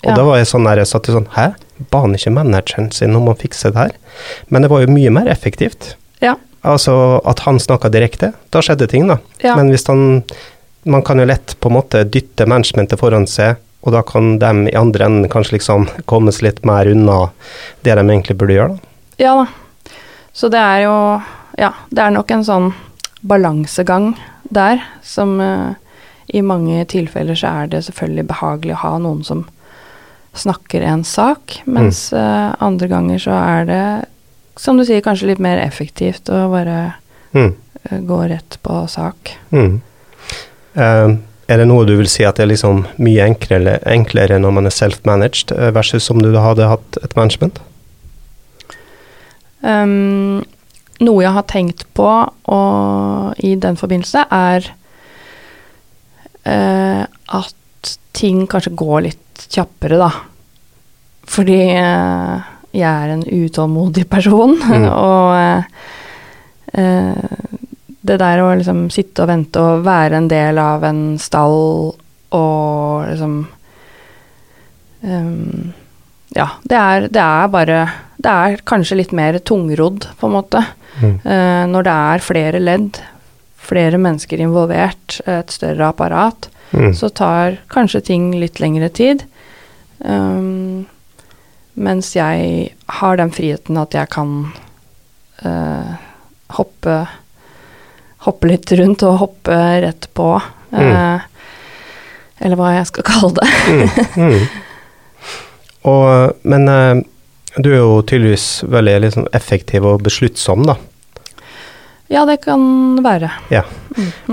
Og 0.04 0.10
Ja. 0.10 0.14
da 0.14 0.24
var 0.24 0.36
jeg 0.38 0.46
sånn 0.46 0.64
der, 0.64 0.76
jeg 0.82 0.86
satt 0.86 1.08
i 1.08 1.12
sånn, 1.12 1.28
hæ? 1.36 1.54
baner 1.90 2.18
ikke 2.18 2.32
manageren 2.34 2.90
sin 2.92 3.16
om 3.16 3.28
å 3.28 3.36
fikse 3.38 3.70
det 3.72 3.76
her? 3.78 3.90
Men 4.50 4.62
det 4.62 4.70
var 4.70 4.82
jo 4.82 4.92
mye 4.92 5.10
mer 5.10 5.28
effektivt. 5.32 5.94
Ja. 6.20 6.34
Altså 6.62 7.22
at 7.24 7.38
han 7.46 7.56
snakka 7.58 7.88
direkte, 7.90 8.34
da 8.52 8.60
skjedde 8.60 8.86
ting, 8.88 9.06
da. 9.08 9.16
Ja. 9.42 9.56
Men 9.56 9.70
hvis 9.70 9.86
han 9.88 10.24
Man 10.86 11.02
kan 11.02 11.18
jo 11.18 11.26
lett 11.26 11.56
på 11.60 11.68
en 11.68 11.74
måte 11.76 12.04
dytte 12.08 12.46
managementet 12.48 12.98
foran 12.98 13.26
seg, 13.28 13.56
og 13.84 13.92
da 13.92 14.00
kan 14.02 14.38
de 14.38 14.46
i 14.70 14.74
andre 14.74 15.04
enden 15.04 15.28
kanskje 15.28 15.58
liksom 15.58 15.86
kommes 16.06 16.40
litt 16.40 16.64
mer 16.64 16.86
unna 16.88 17.30
det 17.84 17.94
de 17.96 18.00
egentlig 18.00 18.38
burde 18.38 18.54
gjøre, 18.56 18.78
da. 18.78 18.88
Ja 19.18 19.34
da. 19.44 19.46
Så 20.32 20.48
det 20.50 20.58
er 20.58 20.84
jo 20.84 21.22
Ja, 21.58 21.72
det 21.90 21.98
er 21.98 22.10
nok 22.10 22.30
en 22.30 22.44
sånn 22.44 22.72
balansegang 23.22 24.16
der 24.50 24.80
som 25.02 25.38
eh, 25.40 25.74
I 26.32 26.42
mange 26.46 26.84
tilfeller 26.90 27.34
så 27.38 27.50
er 27.62 27.70
det 27.72 27.84
selvfølgelig 27.86 28.26
behagelig 28.30 28.76
å 28.76 28.82
ha 28.84 28.92
noen 29.02 29.24
som 29.26 29.44
snakker 30.38 30.84
en 30.86 31.02
sak, 31.04 31.56
mens 31.66 32.12
eh, 32.14 32.52
andre 32.62 32.86
ganger 32.90 33.18
så 33.18 33.34
er 33.34 33.64
det, 33.66 33.84
som 34.60 34.78
du 34.78 34.84
sier, 34.86 35.02
kanskje 35.02 35.32
litt 35.32 35.42
mer 35.42 35.58
effektivt 35.58 36.30
å 36.30 36.44
bare 36.52 36.94
Mm. 37.34 37.54
eh, 37.82 37.98
gå 37.98 38.28
rett 38.28 38.58
på 38.62 38.86
sak. 38.88 39.38
Mm. 39.50 39.80
Uh, 40.74 41.16
er 41.46 41.58
det 41.58 41.66
noe 41.66 41.86
du 41.86 41.96
vil 41.98 42.08
si 42.10 42.24
at 42.26 42.38
det 42.38 42.44
er 42.44 42.52
liksom 42.52 42.84
mye 43.02 43.26
enklere, 43.26 43.78
enklere 43.86 44.38
når 44.38 44.54
man 44.54 44.66
er 44.66 44.74
self-managed, 44.74 45.54
versus 45.74 46.10
om 46.10 46.18
du 46.22 46.30
hadde 46.38 46.68
hatt 46.70 46.98
et 47.02 47.14
management? 47.18 47.58
Um, 49.62 50.44
noe 51.00 51.24
jeg 51.24 51.34
har 51.34 51.46
tenkt 51.50 51.86
på 51.94 52.10
og 52.50 53.34
i 53.38 53.54
den 53.54 53.78
forbindelse, 53.80 54.26
er 54.30 54.70
eh, 56.50 57.02
at 57.40 57.94
ting 58.16 58.44
kanskje 58.50 58.74
går 58.76 59.06
litt 59.06 59.46
kjappere, 59.50 59.98
da. 60.00 60.10
Fordi 61.30 61.60
eh, 61.78 62.50
jeg 62.76 62.90
er 62.90 63.14
en 63.14 63.24
utålmodig 63.26 64.08
person, 64.10 64.56
Mm. 64.70 64.88
og 64.90 65.36
eh, 65.38 65.62
eh, 66.80 67.46
det 68.00 68.16
der 68.22 68.40
å 68.42 68.52
liksom 68.56 68.86
sitte 68.92 69.22
og 69.24 69.28
vente 69.30 69.60
og 69.60 69.82
være 69.84 70.16
en 70.18 70.28
del 70.30 70.58
av 70.58 70.84
en 70.88 71.02
stall 71.20 71.58
og 72.32 73.08
liksom 73.10 73.34
um, 75.02 75.72
Ja, 76.36 76.46
det 76.62 76.78
er, 76.78 77.06
det 77.10 77.20
er 77.24 77.50
bare 77.52 77.80
Det 78.16 78.30
er 78.30 78.62
kanskje 78.68 79.00
litt 79.02 79.12
mer 79.16 79.38
tungrodd, 79.42 80.06
på 80.20 80.28
en 80.28 80.34
måte. 80.36 80.62
Mm. 81.00 81.14
uh, 81.24 81.64
når 81.72 81.86
det 81.86 81.94
er 82.14 82.24
flere 82.24 82.60
ledd, 82.62 82.98
flere 83.70 83.98
mennesker 84.02 84.42
involvert, 84.42 85.20
et 85.30 85.50
større 85.54 85.92
apparat, 85.94 86.50
Mm. 86.70 86.92
så 86.94 87.08
tar 87.10 87.56
kanskje 87.66 87.98
ting 88.06 88.28
litt 88.38 88.60
lengre 88.62 88.86
tid. 88.94 89.24
Um, 89.98 90.86
mens 91.74 92.12
jeg 92.14 92.68
har 93.00 93.16
den 93.18 93.32
friheten 93.34 93.74
at 93.80 93.96
jeg 93.98 94.06
kan 94.14 94.52
uh, 95.44 95.96
hoppe 96.54 97.00
Hoppe 98.20 98.50
litt 98.50 98.68
rundt 98.76 99.00
og 99.08 99.14
hoppe 99.16 99.56
rett 99.80 100.06
på. 100.12 100.26
eh, 100.76 101.20
Eller 102.44 102.58
hva 102.60 102.74
jeg 102.74 102.86
skal 102.90 103.06
kalle 103.08 103.30
det. 103.38 103.46
Mm, 103.72 104.26
mm. 104.28 104.42
Og, 105.88 106.34
men 106.44 106.68
uh, 106.68 107.00
du 107.56 107.70
er 107.72 107.78
jo 107.80 108.02
tydeligvis 108.04 108.44
veldig 108.68 108.98
liksom, 109.06 109.24
effektiv 109.32 109.88
og 109.88 110.04
besluttsom, 110.04 110.66
da. 110.68 110.76
Ja, 112.10 112.24
det 112.26 112.40
kan 112.42 112.62
være. 113.04 113.30
Ja. 113.54 113.62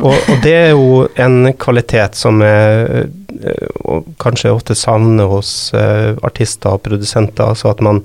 Og, 0.01 0.13
og 0.13 0.36
det 0.43 0.53
er 0.53 0.72
jo 0.72 1.03
en 1.22 1.51
kvalitet 1.62 2.17
som 2.17 2.41
er 2.46 3.05
eh, 3.05 4.01
kanskje 4.22 4.53
ofte 4.55 4.75
savner 4.77 5.29
hos 5.29 5.51
eh, 5.77 6.15
artister 6.25 6.74
og 6.74 6.81
produsenter. 6.88 7.51
Altså 7.53 7.69
at 7.69 7.84
man, 7.86 8.01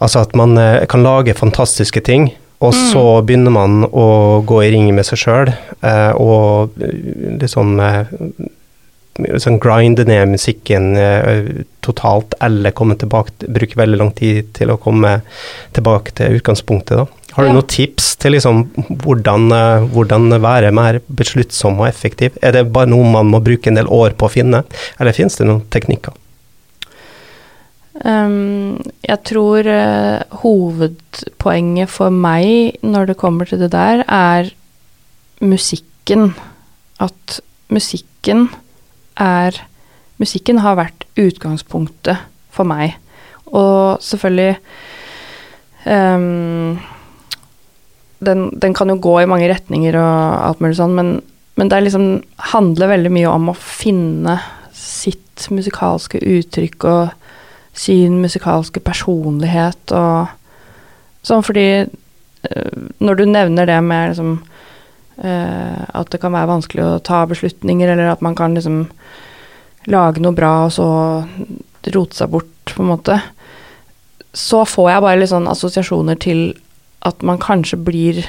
altså 0.00 0.24
at 0.24 0.32
man 0.40 0.56
eh, 0.60 0.86
kan 0.88 1.04
lage 1.04 1.36
fantastiske 1.36 2.00
ting, 2.08 2.30
og 2.56 2.72
Mm. 2.72 2.84
så 2.92 3.00
begynner 3.28 3.52
man 3.52 3.82
å 3.92 4.40
gå 4.48 4.62
i 4.64 4.70
ring 4.72 4.86
med 4.96 5.04
seg 5.04 5.18
sjøl 5.20 5.50
og 6.16 6.72
liksom 6.80 7.74
liksom 9.18 9.58
grinde 9.60 10.04
ned 10.04 10.28
musikken 10.28 10.96
eh, 10.96 11.46
totalt, 11.84 12.34
eller 12.40 12.74
komme 12.76 12.96
tilbake, 13.00 13.48
bruke 13.48 13.78
veldig 13.78 13.98
lang 14.00 14.10
tid 14.16 14.50
til 14.56 14.72
å 14.72 14.78
komme 14.80 15.18
tilbake 15.76 16.12
til 16.18 16.36
utgangspunktet. 16.40 16.96
da. 16.96 17.06
Har 17.36 17.44
du 17.44 17.50
Ja. 17.50 17.52
noen 17.52 17.68
tips 17.68 18.16
til 18.16 18.32
liksom 18.32 18.62
hvordan, 18.88 19.52
eh, 19.52 19.86
hvordan 19.92 20.40
være 20.40 20.72
mer 20.72 21.00
besluttsom 21.06 21.78
og 21.80 21.88
effektiv? 21.88 22.36
Er 22.42 22.52
det 22.52 22.72
bare 22.72 22.86
noe 22.86 23.04
man 23.04 23.26
må 23.26 23.42
bruke 23.44 23.66
en 23.68 23.76
del 23.76 23.86
år 23.86 24.16
på 24.16 24.26
å 24.26 24.32
finne, 24.32 24.64
eller 24.98 25.12
finnes 25.12 25.36
det 25.36 25.46
noen 25.46 25.62
teknikker? 25.68 26.14
Um, 28.04 28.82
jeg 29.02 29.22
tror 29.24 29.66
uh, 29.66 30.22
hovedpoenget 30.42 31.88
for 31.88 32.10
meg 32.10 32.76
når 32.82 33.06
det 33.06 33.16
kommer 33.16 33.48
til 33.48 33.58
det 33.58 33.70
der, 33.72 34.04
er 34.08 34.50
musikken. 35.40 36.34
At 37.00 37.40
musikken 37.68 38.48
er 39.16 39.52
Musikken 40.16 40.62
har 40.64 40.78
vært 40.78 41.04
utgangspunktet 41.20 42.16
for 42.48 42.64
meg. 42.64 42.94
Og 43.52 44.00
selvfølgelig 44.00 44.56
um, 45.84 46.78
den, 48.18 48.48
den 48.60 48.74
kan 48.74 48.88
jo 48.88 48.98
gå 49.02 49.18
i 49.22 49.28
mange 49.28 49.48
retninger 49.50 49.96
og 50.00 50.46
alt 50.48 50.62
mulig 50.64 50.78
sånn, 50.78 50.96
men, 50.96 51.12
men 51.60 51.70
det 51.72 51.82
liksom, 51.84 52.08
handler 52.52 52.94
veldig 52.94 53.12
mye 53.12 53.32
om 53.32 53.50
å 53.52 53.58
finne 53.58 54.38
sitt 54.76 55.46
musikalske 55.52 56.20
uttrykk 56.22 56.88
og 56.88 57.26
sin 57.76 58.16
musikalske 58.22 58.80
personlighet 58.80 59.92
og 59.92 60.32
sånn, 61.26 61.44
fordi 61.44 61.68
eh, 61.84 62.84
når 63.04 63.18
du 63.18 63.24
nevner 63.28 63.68
det 63.68 63.78
med 63.84 64.14
liksom 64.14 64.36
eh, 65.20 65.82
at 65.84 66.12
det 66.12 66.22
kan 66.22 66.32
være 66.32 66.54
vanskelig 66.54 66.86
å 66.86 67.00
ta 67.04 67.24
beslutninger, 67.28 67.92
eller 67.92 68.14
at 68.14 68.24
man 68.24 68.36
kan 68.38 68.56
liksom 68.56 68.86
lage 69.92 70.22
noe 70.24 70.34
bra 70.34 70.54
og 70.66 70.72
så 70.74 70.88
rote 71.94 72.16
seg 72.16 72.32
bort, 72.32 72.52
på 72.72 72.82
en 72.82 72.90
måte, 72.90 73.20
så 74.36 74.64
får 74.68 74.90
jeg 74.90 75.04
bare 75.04 75.20
litt 75.20 75.30
sånn 75.30 75.48
assosiasjoner 75.48 76.18
til 76.20 76.48
at 77.06 77.22
man 77.26 77.38
kanskje 77.42 77.78
blir 77.86 78.24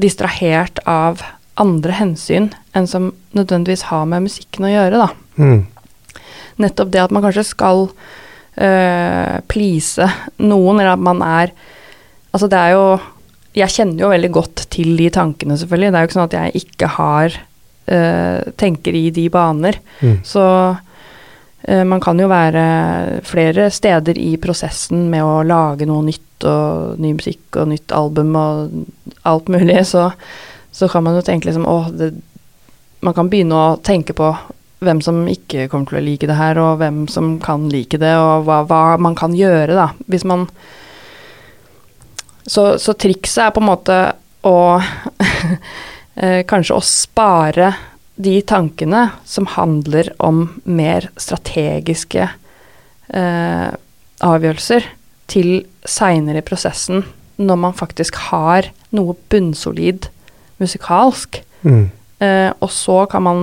distrahert 0.00 0.80
av 0.88 1.20
andre 1.60 1.92
hensyn 1.98 2.50
enn 2.74 2.86
som 2.88 3.10
nødvendigvis 3.36 3.86
har 3.90 4.06
med 4.08 4.24
musikken 4.28 4.64
å 4.68 4.72
gjøre, 4.72 5.02
da 5.06 5.10
Mm. 5.40 5.62
nettopp 6.60 6.90
det 6.92 7.00
at 7.00 7.12
man 7.14 7.22
kanskje 7.24 7.46
skal 7.48 7.86
øh, 8.60 9.36
please 9.48 10.04
noen, 10.44 10.80
eller 10.80 10.92
at 10.92 11.00
man 11.00 11.22
er 11.24 11.52
Altså, 12.32 12.48
det 12.48 12.58
er 12.58 12.70
jo 12.72 13.00
Jeg 13.56 13.68
kjenner 13.68 14.00
jo 14.00 14.08
veldig 14.12 14.30
godt 14.32 14.62
til 14.72 14.94
de 14.96 15.10
tankene, 15.12 15.56
selvfølgelig. 15.60 15.90
Det 15.92 15.98
er 15.98 16.04
jo 16.04 16.08
ikke 16.08 16.16
sånn 16.16 16.28
at 16.30 16.36
jeg 16.38 16.62
ikke 16.62 16.86
har 16.94 17.34
øh, 17.92 18.52
tenker 18.56 18.96
i 18.96 19.10
de 19.12 19.26
baner. 19.28 19.76
Mm. 20.00 20.14
Så 20.24 20.44
man 21.62 22.00
kan 22.02 22.18
jo 22.18 22.26
være 22.26 22.62
flere 23.22 23.68
steder 23.70 24.18
i 24.18 24.32
prosessen 24.42 25.04
med 25.12 25.22
å 25.22 25.44
lage 25.46 25.86
noe 25.86 26.02
nytt 26.08 26.46
og 26.50 26.98
ny 26.98 27.12
musikk 27.14 27.60
og 27.60 27.68
nytt 27.70 27.94
album 27.94 28.34
og 28.34 28.72
alt 29.30 29.52
mulig, 29.52 29.78
så, 29.86 30.08
så 30.74 30.88
kan 30.90 31.06
man 31.06 31.14
jo 31.18 31.22
tenke 31.26 31.46
liksom 31.46 31.68
Å, 31.70 31.76
det, 31.94 32.10
man 33.06 33.14
kan 33.14 33.30
begynne 33.30 33.54
å 33.58 33.76
tenke 33.82 34.16
på 34.16 34.32
hvem 34.82 35.00
som 35.04 35.22
ikke 35.30 35.68
kommer 35.70 35.90
til 35.90 36.00
å 36.00 36.04
like 36.04 36.28
det 36.28 36.38
her, 36.38 36.58
og 36.58 36.80
hvem 36.80 37.04
som 37.10 37.36
kan 37.42 37.68
like 37.70 37.98
det, 38.02 38.12
og 38.18 38.46
hva, 38.48 38.62
hva 38.66 38.82
man 39.02 39.16
kan 39.18 39.34
gjøre, 39.36 39.76
da. 39.78 39.90
Hvis 40.10 40.26
man 40.28 40.48
Så, 42.42 42.78
så 42.82 42.92
trikset 42.98 43.44
er 43.44 43.52
på 43.54 43.60
en 43.62 43.68
måte 43.68 43.96
å 44.42 44.56
eh, 46.22 46.42
Kanskje 46.42 46.74
å 46.74 46.82
spare 46.82 47.68
de 48.22 48.36
tankene 48.46 49.06
som 49.28 49.48
handler 49.54 50.12
om 50.22 50.44
mer 50.64 51.08
strategiske 51.20 52.28
eh, 52.28 53.70
avgjørelser, 54.22 54.86
til 55.32 55.62
seinere 55.88 56.42
i 56.42 56.44
prosessen, 56.44 57.06
når 57.40 57.58
man 57.62 57.76
faktisk 57.76 58.18
har 58.28 58.68
noe 58.92 59.14
bunnsolid 59.32 60.10
musikalsk. 60.60 61.40
Mm. 61.64 61.86
Eh, 62.20 62.50
og 62.60 62.68
så 62.74 63.04
kan 63.10 63.24
man 63.24 63.40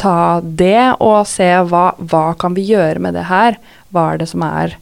ta 0.00 0.40
det 0.42 0.94
og 1.02 1.26
se 1.28 1.50
hva, 1.68 1.92
hva 1.98 2.24
kan 2.38 2.56
vi 2.56 2.64
gjøre 2.70 3.02
med 3.02 3.18
det 3.18 3.26
her? 3.28 3.58
Hva 3.92 4.12
er 4.12 4.22
det 4.22 4.30
som 4.32 4.46
er 4.46 4.78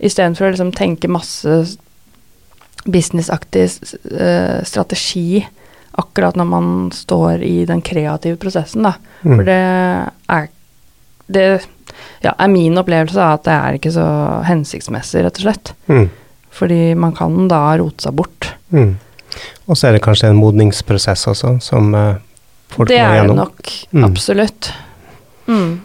Istedenfor 0.00 0.46
å 0.46 0.50
liksom 0.54 0.70
tenke 0.72 1.10
masse 1.12 1.54
businessaktig 2.88 3.66
eh, 4.16 4.62
strategi 4.64 5.42
akkurat 5.98 6.38
når 6.38 6.48
man 6.48 6.70
står 6.94 7.42
i 7.46 7.64
den 7.68 7.82
kreative 7.82 8.38
prosessen, 8.40 8.86
da. 8.86 8.94
Mm. 9.22 9.34
For 9.34 9.44
det 9.48 9.60
er 10.30 10.48
Det 11.30 11.44
ja, 12.24 12.32
er 12.34 12.48
min 12.50 12.78
opplevelse 12.80 13.22
at 13.22 13.44
det 13.46 13.54
er 13.54 13.76
ikke 13.78 13.92
så 13.94 14.06
hensiktsmessig, 14.48 15.22
rett 15.24 15.38
og 15.38 15.44
slett. 15.44 15.72
Mm. 15.86 16.08
Fordi 16.50 16.80
man 16.98 17.14
kan 17.14 17.46
da 17.50 17.60
rote 17.78 18.02
seg 18.02 18.16
bort. 18.18 18.48
Mm. 18.74 18.96
Og 19.70 19.78
så 19.78 19.88
er 19.88 19.96
det 19.96 20.02
kanskje 20.02 20.32
en 20.32 20.40
modningsprosess 20.40 21.28
også, 21.30 21.54
som 21.62 21.94
eh, 21.94 22.18
folk 22.74 22.90
det 22.90 22.98
er 22.98 23.28
det 23.28 23.36
nok. 23.38 23.70
Mm. 23.94 24.08
Absolutt. 24.08 24.72
Mm. 25.46 25.78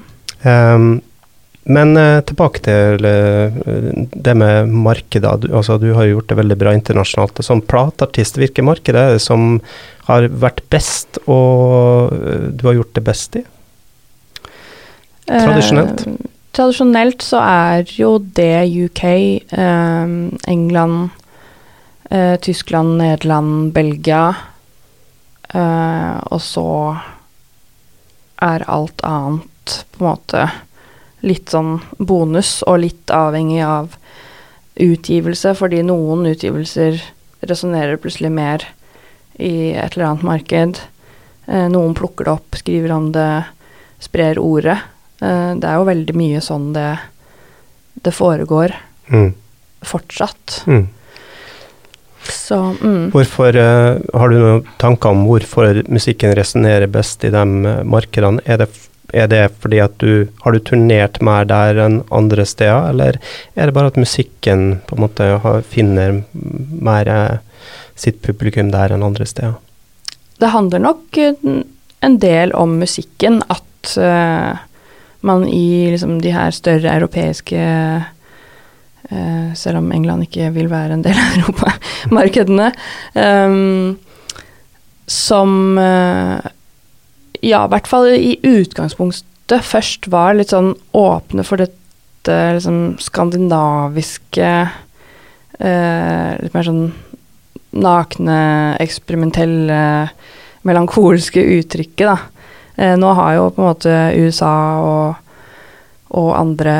Men 1.65 1.97
eh, 1.97 2.19
tilbake 2.29 2.61
til 2.61 3.07
eh, 3.09 3.55
det 4.13 4.35
med 4.37 4.69
markedet. 4.69 5.31
Du, 5.41 5.47
altså, 5.57 5.79
du 5.81 5.89
har 5.97 6.05
jo 6.05 6.19
gjort 6.19 6.29
det 6.29 6.37
veldig 6.37 6.57
bra 6.61 6.73
internasjonalt. 6.77 7.41
Som 7.45 7.63
plateartist, 7.65 8.37
hvilke 8.37 8.65
marked 8.65 8.93
er 8.93 9.15
det 9.15 9.23
som 9.25 9.57
har 10.05 10.27
vært 10.29 10.61
best, 10.69 11.17
og 11.25 12.13
eh, 12.13 12.47
du 12.53 12.67
har 12.69 12.77
gjort 12.77 12.93
det 12.97 13.05
best 13.07 13.39
i? 13.41 13.43
Tradisjonelt? 15.25 16.05
Eh, 16.05 16.31
tradisjonelt 16.53 17.25
så 17.25 17.41
er 17.41 17.95
jo 17.97 18.19
det 18.37 18.67
UK, 18.69 19.03
eh, 19.49 20.13
England, 20.53 21.09
eh, 22.11 22.35
Tyskland, 22.45 22.99
Nederland, 23.01 23.71
Belgia. 23.73 24.27
Eh, 25.49 26.13
og 26.29 26.41
så 26.45 26.69
er 28.45 28.69
alt 28.69 29.01
annet 29.01 29.79
på 29.95 30.03
en 30.03 30.11
måte 30.11 30.45
litt 31.21 31.51
sånn 31.53 31.79
bonus, 31.97 32.59
og 32.67 32.81
litt 32.83 33.11
avhengig 33.13 33.61
av 33.65 33.95
utgivelse, 34.75 35.53
fordi 35.55 35.83
noen 35.87 36.25
utgivelser 36.33 36.99
resonnerer 37.45 38.01
plutselig 38.01 38.31
mer 38.33 38.65
i 39.39 39.71
et 39.71 39.95
eller 39.95 40.09
annet 40.09 40.27
marked. 40.27 40.81
Eh, 41.45 41.67
noen 41.71 41.95
plukker 41.97 42.27
det 42.27 42.35
opp, 42.35 42.59
skriver 42.59 42.91
om 42.95 43.11
det, 43.15 43.45
sprer 44.03 44.39
ordet. 44.41 44.77
Eh, 45.21 45.53
det 45.55 45.69
er 45.69 45.79
jo 45.79 45.87
veldig 45.87 46.17
mye 46.17 46.43
sånn 46.43 46.73
det, 46.75 46.89
det 48.03 48.13
foregår 48.15 48.75
Mm. 49.05 49.33
fortsatt. 49.85 50.63
Mm. 50.65 50.87
Så 52.25 52.55
mm. 52.81 53.11
Hvorfor, 53.11 53.55
uh, 53.55 54.01
har 54.19 54.29
du 54.29 54.37
noen 54.39 54.63
tanker 54.81 55.13
om 55.13 55.25
hvorfor 55.27 55.83
musikken 55.93 56.33
resonnerer 56.35 56.89
best 56.89 57.23
i 57.23 57.29
de 57.29 57.43
eh, 57.43 57.83
markedene? 57.85 58.41
Er 58.45 58.63
det, 58.63 58.69
er 59.13 59.27
det 59.29 59.43
fordi 59.61 59.81
at 59.83 59.97
du 60.01 60.27
har 60.41 60.55
du 60.55 60.59
turnert 60.59 61.21
mer 61.21 61.45
der 61.49 61.77
enn 61.85 61.99
andre 62.13 62.45
steder, 62.45 62.89
eller 62.89 63.19
er 63.55 63.69
det 63.69 63.75
bare 63.75 63.93
at 63.93 63.99
musikken 64.01 64.81
på 64.87 64.97
en 64.97 65.05
måte 65.05 65.29
finner 65.69 66.23
mer 66.33 67.11
eh, 67.11 67.37
sitt 67.95 68.21
publikum 68.25 68.71
der 68.73 68.95
enn 68.95 69.05
andre 69.05 69.27
steder? 69.29 69.59
det 70.37 70.51
handler 70.51 70.83
nok 70.83 71.17
eh, 71.17 71.61
en 72.05 72.17
del 72.21 72.53
om 72.53 72.77
musikken, 72.79 73.41
at 73.49 73.95
uh, 73.97 74.57
man 75.25 75.45
i 75.49 75.91
liksom 75.91 76.19
de 76.21 76.33
her 76.35 76.51
større 76.53 76.91
europeiske 76.99 77.61
uh, 79.09 79.53
Selv 79.55 79.79
om 79.79 79.91
England 79.93 80.25
ikke 80.25 80.51
vil 80.53 80.67
være 80.69 80.97
en 80.97 81.03
del 81.05 81.17
av 81.17 81.35
europamarkedene, 81.39 82.71
um, 83.13 83.97
som 85.05 85.77
eh, 85.77 86.47
Ja, 87.45 87.65
i 87.65 87.69
hvert 87.69 87.89
fall 87.89 88.09
i 88.09 88.35
utgangspunktet 88.41 89.65
først 89.67 90.07
var 90.09 90.33
litt 90.33 90.53
sånn 90.53 90.73
åpne 90.97 91.45
for 91.45 91.61
dette 91.61 92.37
liksom 92.55 92.95
skandinaviske 92.97 94.51
eh, 95.59 96.31
Litt 96.41 96.55
mer 96.55 96.65
sånn 96.65 96.87
nakne, 97.75 98.39
eksperimentelle, 98.79 99.77
melankolske 100.65 101.43
uttrykket, 101.57 102.07
da. 102.07 102.15
Eh, 102.79 102.95
nå 102.97 103.11
har 103.19 103.33
jo 103.35 103.49
på 103.51 103.61
en 103.61 103.67
måte 103.67 103.95
USA 104.15 104.55
og, 104.79 105.33
og 106.15 106.29
andre 106.39 106.75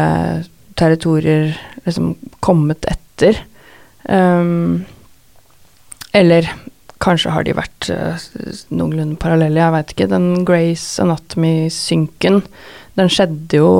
territorier 0.80 1.52
liksom 1.86 2.14
kommet 2.44 2.88
etter. 2.90 3.42
Um, 4.08 4.86
eller 6.16 6.48
kanskje 7.04 7.34
har 7.36 7.46
de 7.46 7.56
vært 7.58 7.90
uh, 7.92 8.28
noenlunde 8.74 9.20
parallelle, 9.22 9.60
jeg 9.62 9.76
veit 9.76 9.94
ikke. 9.94 10.10
Den 10.12 10.30
Grace 10.48 11.04
Anatomy-synken, 11.04 12.42
den 12.96 13.12
skjedde 13.12 13.60
jo 13.60 13.72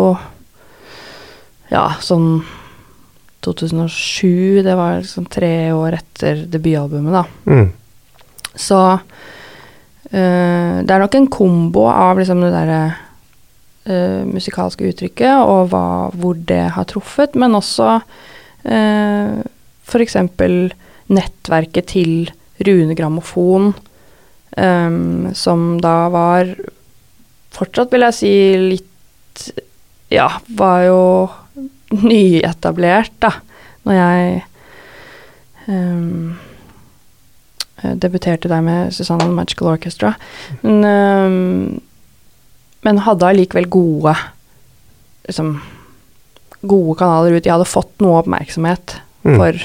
ja, 1.72 1.88
sånn 2.04 2.44
2007, 3.46 4.64
det 4.66 4.76
var 4.78 5.00
liksom 5.00 5.28
tre 5.30 5.72
år 5.76 6.00
etter 6.00 6.46
debutalbumet, 6.50 7.14
da. 7.16 7.26
Mm. 7.50 7.68
Så 8.56 8.80
uh, 8.98 9.02
det 10.12 10.92
er 10.92 11.02
nok 11.02 11.18
en 11.20 11.32
kombo 11.32 11.88
av 11.92 12.22
liksom 12.22 12.44
det 12.46 12.54
derre 12.54 12.82
uh, 13.90 14.24
musikalske 14.30 14.88
uttrykket 14.92 15.44
og 15.44 15.72
hva, 15.74 15.86
hvor 16.16 16.38
det 16.38 16.64
har 16.78 16.90
truffet, 16.90 17.38
men 17.40 17.58
også 17.58 18.00
uh, 18.00 19.36
f.eks. 19.86 20.18
nettverket 21.14 21.94
til 21.94 22.32
Rune 22.64 22.96
Grammofon, 22.96 23.74
um, 24.58 25.34
som 25.36 25.66
da 25.84 25.96
var 26.14 26.54
fortsatt, 27.56 27.92
vil 27.92 28.06
jeg 28.08 28.16
si, 28.20 28.34
litt 28.76 29.52
Ja, 30.14 30.30
var 30.56 30.84
jo 30.86 31.00
nyetablert, 32.06 33.12
da, 33.24 33.32
når 33.86 33.98
jeg 33.98 34.44
um, 35.68 36.36
debuterte 38.02 38.50
der 38.52 38.62
med 38.66 38.94
Susanne 38.96 39.28
Magical 39.34 39.74
Orchestra. 39.74 40.14
Men, 40.62 40.86
um, 40.86 41.82
men 42.86 43.02
hadde 43.06 43.28
allikevel 43.28 43.68
gode 43.74 44.14
liksom, 45.28 45.56
gode 46.66 46.96
kanaler 47.02 47.36
ut. 47.36 47.46
Jeg 47.46 47.54
hadde 47.56 47.68
fått 47.70 47.94
noe 48.06 48.22
oppmerksomhet 48.24 49.02
Mm. 49.26 49.40
for, 49.40 49.58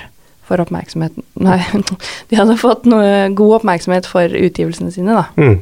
for 0.51 0.63
oppmerksomheten 0.63 1.25
Nei, 1.41 1.61
de 2.29 2.39
hadde 2.39 2.59
fått 2.61 2.89
noe 2.91 3.31
god 3.39 3.61
oppmerksomhet 3.61 4.09
for 4.11 4.29
utgivelsene 4.29 4.93
sine, 4.93 5.17
da. 5.17 5.29
Mm. 5.41 5.61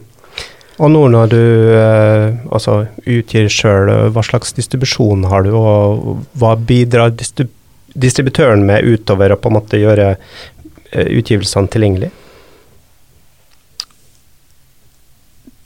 Og 0.79 0.92
nå 0.94 1.05
når 1.11 1.31
du 1.33 1.42
eh, 1.74 2.37
altså 2.55 2.81
utgir 3.03 3.48
sjøl, 3.51 3.90
hva 4.14 4.22
slags 4.27 4.55
distribusjon 4.55 5.27
har 5.31 5.46
du, 5.46 5.53
og 5.59 6.24
hva 6.38 6.55
bidrar 6.59 7.14
distrib 7.14 7.55
distributøren 7.98 8.61
med 8.68 8.85
utover 8.85 9.33
å 9.33 9.38
på 9.40 9.51
en 9.51 9.57
måte 9.57 9.79
gjøre 9.81 10.12
eh, 10.12 11.09
utgivelsene 11.18 11.70
tilgjengelig? 11.72 12.11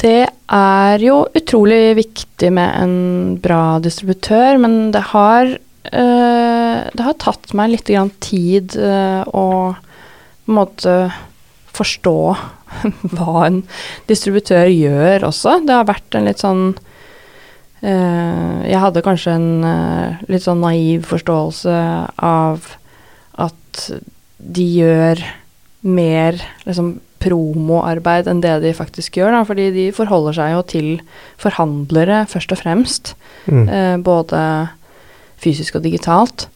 Det 0.02 0.22
er 0.52 1.04
jo 1.04 1.18
utrolig 1.38 1.94
viktig 1.98 2.50
med 2.54 2.70
en 2.78 2.94
bra 3.42 3.78
distributør, 3.82 4.58
men 4.62 4.90
det 4.94 5.04
har, 5.12 5.52
eh, 5.92 6.51
det 6.96 7.06
har 7.06 7.18
tatt 7.22 7.52
meg 7.58 7.74
litt 7.74 7.90
grann 7.90 8.12
tid 8.24 8.76
eh, 8.78 9.22
å 9.26 9.46
på 10.42 10.50
en 10.50 10.58
måte 10.58 10.94
forstå 11.72 12.16
hva 13.16 13.44
en 13.46 13.60
distributør 14.08 14.68
gjør 14.70 15.28
også. 15.28 15.60
Det 15.66 15.76
har 15.76 15.88
vært 15.88 16.18
en 16.18 16.26
litt 16.28 16.42
sånn 16.42 16.64
eh, 17.80 18.58
Jeg 18.68 18.82
hadde 18.82 19.04
kanskje 19.06 19.36
en 19.38 19.68
eh, 19.68 20.24
litt 20.32 20.44
sånn 20.46 20.64
naiv 20.64 21.06
forståelse 21.08 21.76
av 22.26 22.74
at 23.40 23.86
de 24.42 24.66
gjør 24.82 25.22
mer 25.82 26.38
liksom 26.66 26.96
promoarbeid 27.22 28.28
enn 28.30 28.42
det 28.42 28.56
de 28.64 28.72
faktisk 28.74 29.18
gjør, 29.18 29.30
da, 29.36 29.42
fordi 29.46 29.68
de 29.74 29.84
forholder 29.94 30.36
seg 30.38 30.54
jo 30.56 30.62
til 30.72 30.88
forhandlere 31.40 32.24
først 32.30 32.54
og 32.54 32.60
fremst. 32.62 33.12
Mm. 33.46 33.66
Eh, 33.66 33.96
både 34.02 34.42
fysisk 35.42 35.78
og 35.78 35.86
digitalt. 35.86 36.48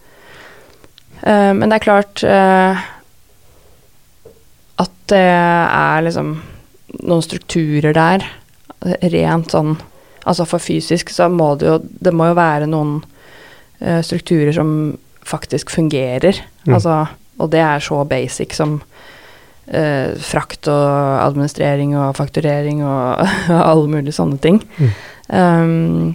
Eh, 1.26 1.52
men 1.58 1.66
det 1.68 1.78
er 1.78 1.86
klart 1.86 2.22
eh, 2.26 2.86
at 4.82 4.94
det 5.10 5.24
er 5.26 6.06
liksom 6.06 6.36
noen 7.02 7.24
strukturer 7.24 7.96
der, 7.96 8.24
rent 9.10 9.54
sånn 9.54 9.76
Altså 10.26 10.42
for 10.46 10.58
fysisk 10.62 11.10
så 11.14 11.28
må 11.30 11.52
det 11.58 11.68
jo 11.68 11.76
Det 11.80 12.12
må 12.14 12.26
jo 12.28 12.34
være 12.36 12.66
noen 12.66 12.96
eh, 13.78 14.00
strukturer 14.02 14.50
som 14.54 14.70
faktisk 15.26 15.70
fungerer. 15.74 16.38
Mm. 16.66 16.74
Altså, 16.74 16.96
og 17.38 17.50
det 17.50 17.62
er 17.62 17.82
så 17.82 18.00
basic 18.06 18.54
som 18.54 18.76
eh, 19.66 20.14
frakt 20.22 20.68
og 20.70 21.22
administrering 21.24 21.96
og 21.98 22.16
fakturering 22.18 22.84
og 22.86 23.26
alle 23.70 23.90
mulige 23.90 24.14
sånne 24.18 24.38
ting. 24.42 24.60
Mm. 24.78 24.92
Um, 25.26 26.14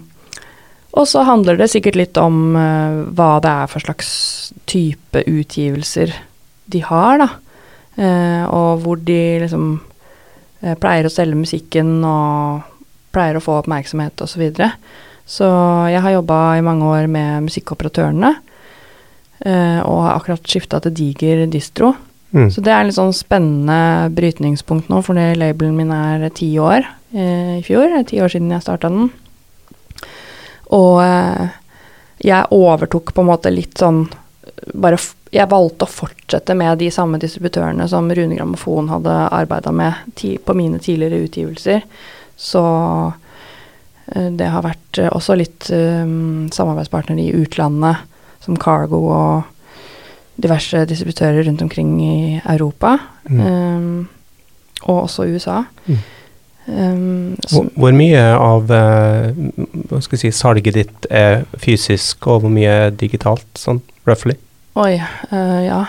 og 0.91 1.07
så 1.07 1.23
handler 1.23 1.59
det 1.59 1.69
sikkert 1.71 1.97
litt 1.99 2.19
om 2.19 2.57
uh, 2.57 3.03
hva 3.15 3.37
det 3.43 3.51
er 3.63 3.69
for 3.71 3.83
slags 3.83 4.09
type 4.69 5.23
utgivelser 5.23 6.11
de 6.71 6.83
har, 6.83 7.21
da. 7.21 7.29
Uh, 7.95 8.43
og 8.47 8.83
hvor 8.83 8.99
de 8.99 9.21
liksom 9.43 9.71
uh, 9.79 10.75
pleier 10.81 11.07
å 11.07 11.13
selge 11.13 11.39
musikken 11.39 12.01
og 12.07 12.67
pleier 13.15 13.39
å 13.39 13.43
få 13.43 13.61
oppmerksomhet 13.61 14.19
osv. 14.23 14.35
Så, 14.35 14.41
videre. 14.43 14.69
så 15.27 15.47
jeg 15.91 16.03
har 16.03 16.17
jobba 16.17 16.39
i 16.57 16.65
mange 16.65 16.87
år 16.87 17.07
med 17.11 17.47
musikkoperatørene. 17.47 18.37
og 19.41 19.99
har 20.05 20.15
akkurat 20.15 20.45
skifta 20.45 20.79
til 20.79 20.93
diger 20.93 21.47
distro. 21.49 21.95
Mm. 22.31 22.51
Så 22.53 22.61
det 22.61 22.71
er 22.71 22.85
litt 22.85 22.95
sånn 22.95 23.11
spennende 23.11 24.07
brytningspunkt 24.13 24.87
nå, 24.87 25.01
for 25.01 25.17
labelen 25.17 25.75
min 25.75 25.91
er 25.91 26.29
ti 26.29 26.53
år 26.61 26.85
i 27.11 27.63
fjor. 27.65 27.89
Det 27.89 27.99
er 27.99 28.07
Ti 28.07 28.21
år 28.21 28.31
siden 28.31 28.53
jeg 28.53 28.63
starta 28.63 28.87
den. 28.93 29.09
Og 30.77 31.01
eh, 31.03 31.49
jeg 32.21 32.53
overtok 32.53 33.13
på 33.15 33.23
en 33.23 33.31
måte 33.31 33.51
litt 33.53 33.81
sånn 33.81 34.05
bare 34.77 34.99
Jeg 35.33 35.49
valgte 35.49 35.87
å 35.87 35.89
fortsette 35.89 36.53
med 36.57 36.81
de 36.81 36.89
samme 36.93 37.17
distributørene 37.21 37.87
som 37.89 38.09
Rune 38.11 38.35
Grammofon 38.35 38.91
hadde 38.91 39.13
arbeida 39.31 39.71
med 39.71 40.21
på 40.45 40.55
mine 40.57 40.79
tidligere 40.83 41.23
utgivelser. 41.25 41.85
Så 42.35 42.63
eh, 44.11 44.27
det 44.35 44.49
har 44.51 44.65
vært 44.65 44.99
eh, 44.99 45.07
også 45.07 45.37
litt 45.39 45.69
eh, 45.71 46.03
samarbeidspartnere 46.51 47.23
i 47.23 47.35
utlandet, 47.41 48.03
som 48.43 48.59
Cargo 48.59 48.99
og 49.07 50.41
diverse 50.41 50.83
distributører 50.89 51.45
rundt 51.47 51.63
omkring 51.63 51.95
i 52.03 52.41
Europa. 52.43 52.97
Mm. 53.29 54.09
og 54.89 55.03
også 55.03 55.27
USA. 55.29 55.61
Mm. 55.85 55.99
Um, 56.67 57.35
Hvor, 57.49 57.65
hvor 57.73 57.95
mye 57.97 58.21
av 58.37 58.69
eh, 58.71 59.31
si, 60.13 60.29
salget 60.31 60.75
ditt 60.77 61.07
er 61.09 61.41
fysisk, 61.57 62.27
og 62.29 62.43
hvor 62.43 62.53
mye 62.53 62.69
er 62.87 62.93
digitalt, 62.93 63.47
sånn 63.57 63.81
roughly? 64.07 64.35
oi, 64.79 64.93
uh, 65.33 65.61
ja. 65.65 65.79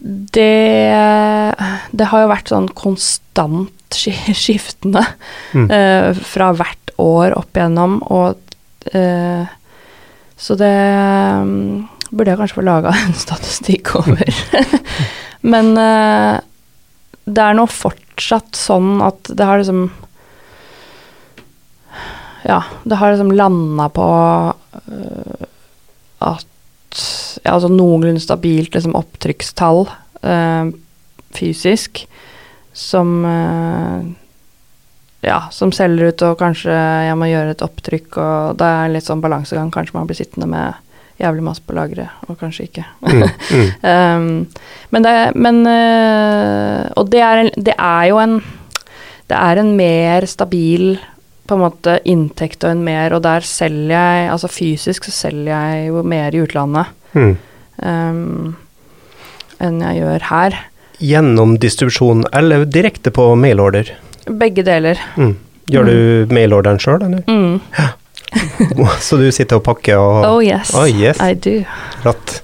Det 0.00 1.54
Det 1.92 2.06
har 2.08 2.22
jo 2.24 2.30
vært 2.32 2.48
sånn 2.50 2.68
konstant 2.74 3.68
skiftende 3.92 5.02
Mm. 5.52 5.66
uh, 5.70 6.14
fra 6.14 6.52
hvert 6.54 6.92
år 7.02 7.32
opp 7.36 7.56
igjennom, 7.58 7.96
og 8.06 8.38
uh, 8.94 9.46
Så 10.38 10.54
det 10.56 10.70
um, 11.42 11.88
burde 12.10 12.30
jeg 12.32 12.38
kanskje 12.40 12.58
få 12.60 12.64
laga 12.64 12.92
en 13.04 13.14
statistikk 13.26 13.92
over. 13.98 14.30
Men 15.52 15.74
det 17.34 17.42
er 17.44 17.56
nå 17.58 17.66
fortsatt 17.70 18.58
sånn 18.58 19.00
at 19.04 19.32
det 19.36 19.46
har 19.48 19.60
liksom 19.62 19.88
Ja, 22.46 22.62
det 22.84 22.98
har 23.00 23.12
liksom 23.12 23.32
landa 23.36 23.88
på 23.92 24.06
uh, 24.52 25.48
at 26.18 26.46
Ja, 27.44 27.54
altså 27.54 27.70
noenlunde 27.70 28.22
stabilt 28.22 28.74
liksom 28.74 28.96
opptrykkstall 28.98 29.84
uh, 30.26 30.72
fysisk 31.36 32.04
som 32.76 33.20
uh, 33.24 34.02
Ja, 35.22 35.42
som 35.52 35.72
selger 35.76 36.10
ut, 36.10 36.22
og 36.26 36.38
kanskje 36.40 36.74
jeg 36.74 37.16
må 37.20 37.28
gjøre 37.28 37.52
et 37.54 37.64
opptrykk, 37.64 38.16
og 38.16 38.60
det 38.60 38.68
er 38.72 38.92
litt 38.94 39.04
sånn 39.04 39.20
balansegang. 39.20 39.68
Kanskje 39.74 39.98
man 39.98 40.08
blir 40.08 40.16
sittende 40.16 40.48
med 40.48 40.78
jævlig 41.20 41.44
masse 41.44 41.62
på 41.66 41.74
lageret, 41.76 42.08
og 42.28 42.38
kanskje 42.40 42.66
ikke. 42.68 42.84
Mm. 43.04 43.22
Mm. 43.50 43.68
Um, 43.90 44.46
men 44.90 45.04
det 45.04 45.14
men, 45.34 45.60
uh, 45.66 46.86
Og 46.96 47.10
det 47.12 47.20
er, 47.24 47.44
en, 47.44 47.50
det 47.56 47.74
er 47.76 48.04
jo 48.10 48.18
en 48.18 48.40
Det 49.30 49.36
er 49.36 49.60
en 49.60 49.76
mer 49.76 50.26
stabil 50.26 50.98
på 51.46 51.56
en 51.56 51.62
måte 51.64 51.98
inntekt 52.04 52.64
og 52.64 52.70
en 52.74 52.82
mer 52.84 53.14
Og 53.16 53.22
der 53.22 53.40
selger 53.46 53.94
jeg 53.96 54.30
Altså 54.32 54.50
fysisk 54.50 55.04
så 55.08 55.14
selger 55.14 55.50
jeg 55.54 55.88
jo 55.88 56.02
mer 56.02 56.34
i 56.34 56.42
utlandet 56.44 56.96
Mm. 57.12 57.36
um, 57.82 58.56
enn 59.60 59.80
jeg 59.82 59.96
gjør 59.98 60.26
her. 60.28 60.54
Gjennom 61.02 61.56
distribusjon, 61.58 62.22
eller 62.32 62.62
direkte 62.64 63.10
på 63.10 63.24
mailorder? 63.34 63.90
Begge 64.30 64.62
deler. 64.62 65.00
Mm. 65.18 65.32
Gjør 65.70 65.88
du 65.90 66.34
mailorderen 66.34 66.78
sjøl, 66.78 67.02
eller? 67.02 67.24
Mm. 67.26 67.58
Så 69.06 69.16
du 69.20 69.30
sitter 69.34 69.58
og 69.58 69.64
pakker 69.66 69.98
og 70.00 70.24
Oh 70.28 70.42
yes, 70.44 70.74
Oh, 70.76 70.86
yes. 70.88 71.18
I 71.20 71.34
do. 71.34 71.60
Rått. 72.04 72.36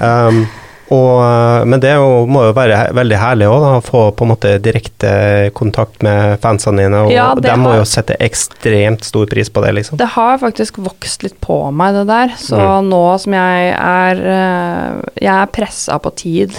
Um, 0.00 0.44
og, 0.92 1.16
uh, 1.24 1.64
men 1.66 1.80
det 1.80 1.94
må 1.98 2.42
jo 2.44 2.52
være 2.54 2.90
veldig 2.94 3.16
herlig 3.18 3.46
òg, 3.50 3.64
å 3.64 3.78
få 3.82 4.02
på 4.14 4.26
en 4.26 4.30
måte 4.34 4.50
direkte 4.62 5.10
kontakt 5.56 6.04
med 6.04 6.36
fansene 6.44 6.84
dine. 6.84 7.00
Og 7.06 7.10
Ja, 7.14 7.30
de 7.34 7.54
må 7.58 7.72
jo 7.78 7.86
sette 7.88 8.14
ekstremt 8.22 9.02
stor 9.08 9.26
pris 9.30 9.48
på 9.50 9.64
det, 9.64 9.72
liksom. 9.80 9.98
Det 9.98 10.10
har 10.14 10.38
faktisk 10.42 10.78
vokst 10.84 11.24
litt 11.24 11.38
på 11.42 11.56
meg, 11.74 11.96
det 11.96 12.06
der. 12.12 12.36
Så 12.38 12.60
Mm. 12.60 12.92
nå 12.92 13.02
som 13.24 13.32
jeg 13.32 13.72
er 13.74 14.22
øh, 14.36 15.02
Jeg 15.22 15.34
er 15.34 15.46
pressa 15.56 15.98
på 15.98 16.14
tid 16.14 16.52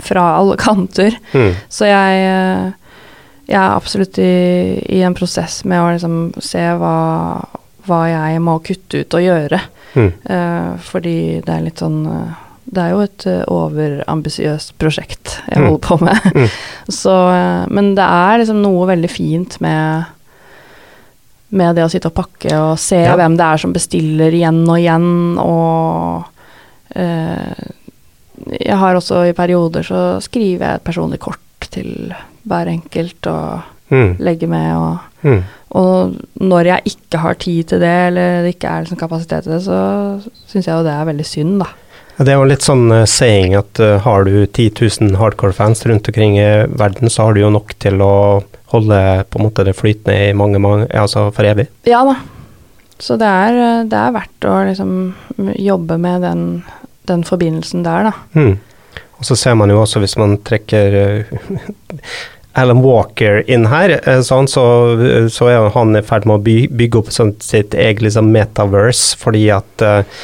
fra 0.00 0.36
alle 0.38 0.56
kanter, 0.66 1.18
Mm. 1.34 1.54
så 1.68 1.84
jeg 1.90 2.24
øh, 2.30 2.72
Jeg 3.48 3.60
er 3.62 3.76
absolutt 3.76 4.18
i, 4.18 4.82
i 4.90 5.02
en 5.06 5.14
prosess 5.14 5.64
med 5.64 5.78
å 5.78 5.90
liksom 5.92 6.32
se 6.42 6.58
hva, 6.58 7.44
hva 7.86 8.00
jeg 8.10 8.40
må 8.42 8.58
kutte 8.64 9.00
ut 9.04 9.14
og 9.14 9.22
gjøre. 9.24 9.60
Mm. 9.96 10.10
Uh, 10.28 10.76
fordi 10.82 11.40
det 11.46 11.52
er 11.54 11.62
litt 11.64 11.78
sånn 11.80 12.02
eh, 12.10 12.34
Det 12.66 12.82
er 12.82 12.90
jo 12.90 12.98
et 13.06 13.24
uh, 13.30 13.44
overambisiøst 13.48 14.74
prosjekt 14.78 15.36
jeg 15.48 15.58
Mm. 15.62 15.68
holder 15.68 15.84
på 15.86 15.96
med. 16.04 16.26
Mm. 16.34 16.48
Så, 17.00 17.14
eh, 17.32 17.66
men 17.70 17.94
det 17.94 18.02
er 18.04 18.38
liksom 18.42 18.60
noe 18.62 18.86
veldig 18.90 19.10
fint 19.10 19.60
med 19.60 20.04
med 21.56 21.76
det 21.78 21.84
å 21.86 21.88
sitte 21.88 22.10
og 22.10 22.14
pakke 22.18 22.50
og 22.58 22.72
se 22.82 22.98
Ja. 23.04 23.14
hvem 23.16 23.36
det 23.38 23.44
er 23.46 23.56
som 23.62 23.72
bestiller 23.72 24.34
igjen 24.34 24.64
og 24.68 24.78
igjen, 24.82 25.38
og 25.38 26.24
eh, 26.96 27.70
Jeg 28.60 28.76
har 28.76 28.94
også 28.98 29.22
i 29.30 29.32
perioder 29.32 29.82
så 29.86 30.20
skriver 30.20 30.66
jeg 30.66 30.74
et 30.76 30.84
personlig 30.84 31.18
kort 31.22 31.70
til 31.72 32.12
hver 32.46 32.66
enkelt 32.68 33.26
og 33.30 33.62
Mm. 33.88 34.16
legger 34.18 34.48
med 34.48 34.76
og 34.76 34.98
Mm. 35.22 35.44
Og 35.74 36.14
når 36.38 36.70
jeg 36.70 36.92
ikke 36.92 37.20
har 37.24 37.38
tid 37.42 37.72
til 37.72 37.82
det, 37.82 37.96
eller 38.10 38.44
det 38.44 38.54
ikke 38.54 38.70
er 38.70 38.84
liksom 38.84 39.00
kapasitet 39.00 39.46
til 39.46 39.56
det, 39.56 39.64
så 39.66 39.80
syns 40.46 40.68
jeg 40.68 40.72
jo 40.72 40.84
det 40.86 40.94
er 40.94 41.08
veldig 41.08 41.26
synd, 41.26 41.56
da. 41.64 41.70
Ja, 42.16 42.24
Det 42.24 42.32
er 42.32 42.38
jo 42.38 42.48
litt 42.48 42.64
sånn 42.64 42.86
uh, 42.92 43.02
saying 43.04 43.56
at 43.58 43.80
uh, 43.82 43.98
har 44.04 44.24
du 44.24 44.46
10 44.46 44.70
000 44.78 45.18
hardcore-fans 45.20 45.84
rundt 45.90 46.08
omkring 46.08 46.38
i 46.40 46.48
verden, 46.70 47.10
så 47.12 47.26
har 47.26 47.34
du 47.36 47.42
jo 47.42 47.50
nok 47.52 47.74
til 47.82 48.00
å 48.00 48.14
holde 48.72 49.00
på 49.30 49.40
en 49.40 49.46
måte 49.46 49.66
det 49.66 49.76
flytende 49.76 50.30
i 50.30 50.32
mange, 50.38 50.62
mange 50.62 50.88
altså 50.94 51.28
for 51.34 51.48
evig. 51.48 51.68
Ja 51.88 52.04
da. 52.06 52.16
Så 52.98 53.18
det 53.20 53.28
er, 53.28 53.84
det 53.84 53.98
er 54.00 54.14
verdt 54.14 54.46
å 54.48 54.54
liksom 54.64 54.94
jobbe 55.60 55.98
med 56.00 56.22
den, 56.24 56.46
den 57.10 57.26
forbindelsen 57.28 57.84
der, 57.84 58.08
da. 58.08 58.14
Mm. 58.38 58.56
Og 59.16 59.24
så 59.24 59.36
ser 59.36 59.56
man 59.56 59.72
jo 59.72 59.80
også, 59.80 60.00
hvis 60.02 60.16
man 60.20 60.36
trekker 60.44 60.96
eh, 61.00 61.36
Alan 62.56 62.80
Walker 62.80 63.42
inn 63.50 63.66
her, 63.68 63.92
eh, 64.00 64.20
sånn, 64.24 64.48
så, 64.48 64.64
så 65.32 65.48
er 65.52 65.66
han 65.74 65.96
i 65.98 66.02
ferd 66.04 66.24
med 66.28 66.38
å 66.38 66.44
by, 66.44 66.56
bygge 66.72 67.02
opp 67.02 67.10
sånn 67.12 67.34
sitt 67.44 67.76
eget 67.76 68.00
liksom, 68.06 68.30
metaverse, 68.32 69.18
fordi 69.20 69.44
at 69.52 69.84
uh, 69.84 70.22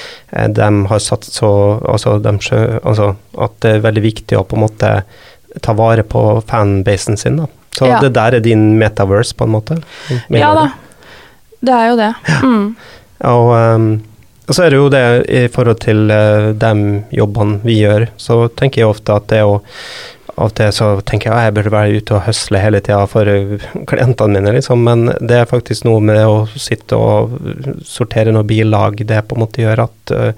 de 0.49 0.68
har 0.88 1.03
satt 1.05 1.29
så 1.29 1.51
altså, 1.85 2.16
de, 2.25 2.33
altså, 2.81 3.11
At 3.37 3.59
det 3.61 3.75
er 3.75 3.85
veldig 3.85 4.05
viktig 4.07 4.38
å 4.38 4.47
på 4.49 4.57
en 4.57 4.64
måte 4.64 4.92
ta 5.61 5.75
vare 5.77 6.07
på 6.09 6.23
fanbasen 6.49 7.21
sin. 7.21 7.37
Da. 7.42 7.51
Så 7.77 7.90
Ja. 7.90 8.01
det 8.01 8.14
der 8.16 8.38
er 8.38 8.40
din 8.40 8.79
metaverse, 8.81 9.37
på 9.37 9.45
en 9.45 9.53
måte? 9.53 9.83
Ja 10.33 10.55
da. 10.57 10.71
Det 11.61 11.75
er 11.77 11.90
jo 11.90 11.97
det. 12.01 12.14
Mm. 12.42 12.64
Og, 13.29 13.53
um, 13.53 14.03
så 14.49 14.64
er 14.64 14.73
det 14.73 14.81
jo 14.81 14.88
det 14.90 15.05
i 15.29 15.45
forhold 15.53 15.79
til 15.85 16.11
uh, 16.11 16.51
de 16.57 16.73
jobbene 17.12 17.61
vi 17.62 17.77
gjør, 17.83 18.09
så 18.16 18.49
tenker 18.49 18.83
jeg 18.83 18.90
ofte 18.90 19.21
at 19.21 19.29
det 19.31 19.45
å 19.45 19.61
av 20.37 20.47
og 20.49 20.55
til 20.57 20.71
så 20.73 20.87
tenker 21.05 21.29
jeg 21.29 21.37
at 21.37 21.45
jeg 21.45 21.55
burde 21.59 21.73
være 21.75 21.97
ute 22.01 22.14
og 22.16 22.23
høsle 22.25 22.61
hele 22.62 22.81
tida 22.81 23.03
for 23.11 23.29
eh, 23.29 23.64
klientene 23.90 24.40
mine, 24.40 24.55
liksom. 24.57 24.81
Men 24.87 25.07
det 25.21 25.37
er 25.42 25.49
faktisk 25.51 25.85
noe 25.85 26.01
med 26.01 26.21
å 26.25 26.47
sitte 26.57 26.97
og 26.97 27.35
sortere 27.85 28.33
noen 28.33 28.47
bilag 28.49 29.03
det 29.07 29.21
på 29.29 29.37
en 29.37 29.42
måte 29.45 29.61
gjør 29.62 29.83
at, 29.85 30.12
eh, 30.16 30.33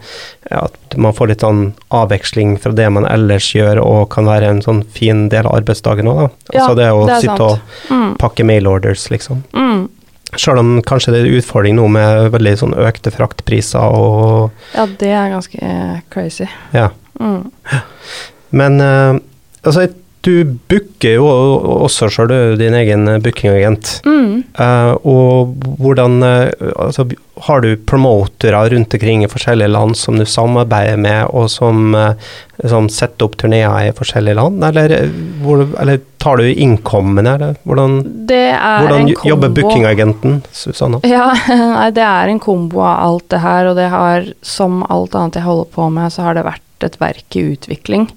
at 0.59 0.97
man 1.01 1.15
får 1.15 1.31
litt 1.31 1.45
sånn 1.47 1.63
avveksling 1.95 2.57
fra 2.61 2.73
det 2.75 2.89
man 2.91 3.07
ellers 3.07 3.53
gjør, 3.55 3.81
og 3.85 4.09
kan 4.15 4.27
være 4.27 4.51
en 4.51 4.63
sånn 4.67 4.83
fin 4.95 5.29
del 5.33 5.47
av 5.47 5.61
arbeidsdagen 5.61 6.11
òg, 6.11 6.25
da. 6.25 6.29
Ja, 6.53 6.65
altså 6.65 6.79
det 6.81 6.89
å 6.91 7.05
det 7.07 7.21
sitte 7.23 7.37
sant. 7.37 7.41
og 7.41 7.93
Mm. 7.95 8.17
pakke 8.19 8.45
mailorders, 8.45 9.07
liksom. 9.15 9.45
Mm. 9.55 9.89
Sjøl 10.35 10.59
om 10.59 10.71
kanskje 10.83 11.13
det 11.15 11.21
er 11.23 11.27
en 11.29 11.37
utfordring 11.39 11.77
nå 11.79 11.85
med 11.95 12.33
veldig 12.35 12.57
sånn 12.59 12.75
økte 12.75 13.13
fraktpriser 13.15 13.79
og 13.95 14.51
Ja, 14.75 14.87
det 14.87 15.13
er 15.15 15.31
ganske 15.31 16.03
crazy. 16.11 16.49
ja. 16.75 16.89
Mm. 17.21 17.53
Men 18.51 18.81
eh, 18.81 19.19
altså, 19.65 19.89
du 20.25 20.57
booker 20.71 21.19
jo 21.19 21.27
også 21.85 22.09
sjøl, 22.13 22.31
du 22.31 22.57
din 22.61 22.75
egen 22.79 23.09
bookingagent. 23.23 23.99
Mm. 24.07 24.41
Uh, 24.57 24.95
og 25.05 25.67
hvordan 25.83 26.23
eh, 26.25 26.71
altså, 26.81 27.05
Har 27.45 27.61
du 27.61 27.75
promotere 27.77 28.61
rundt 28.73 28.95
omkring 28.95 29.25
i 29.25 29.29
forskjellige 29.29 29.69
land 29.69 29.97
som 29.99 30.17
du 30.19 30.25
samarbeider 30.25 30.97
med, 30.97 31.27
og 31.35 31.51
som, 31.53 31.93
eh, 31.99 32.15
som 32.71 32.89
setter 32.89 33.27
opp 33.27 33.35
turneer 33.41 33.89
i 33.89 33.95
forskjellige 33.97 34.39
land, 34.39 34.63
eller, 34.65 34.95
hvor, 35.43 35.67
eller 35.83 35.99
tar 36.23 36.41
du 36.41 36.47
innkommende, 36.49 37.35
eller 37.35 37.59
hvordan, 37.67 37.99
Det 38.31 38.45
hvordan 38.55 39.11
jobber 39.27 39.53
bookingagenten, 39.59 40.39
Susanna? 40.55 41.03
Ja, 41.05 41.33
nei, 41.77 41.91
det 41.97 42.07
er 42.07 42.31
en 42.31 42.41
kombo 42.41 42.85
av 42.87 43.03
alt 43.09 43.29
det 43.35 43.43
her, 43.45 43.73
og 43.73 43.77
det 43.83 43.91
har, 43.93 44.31
som 44.41 44.85
alt 44.89 45.19
annet 45.19 45.43
jeg 45.43 45.49
holder 45.49 45.69
på 45.75 45.91
med, 45.99 46.15
så 46.15 46.29
har 46.29 46.39
det 46.39 46.47
vært 46.47 46.87
et 46.87 46.97
verk 47.03 47.37
i 47.37 47.45
utvikling. 47.57 48.09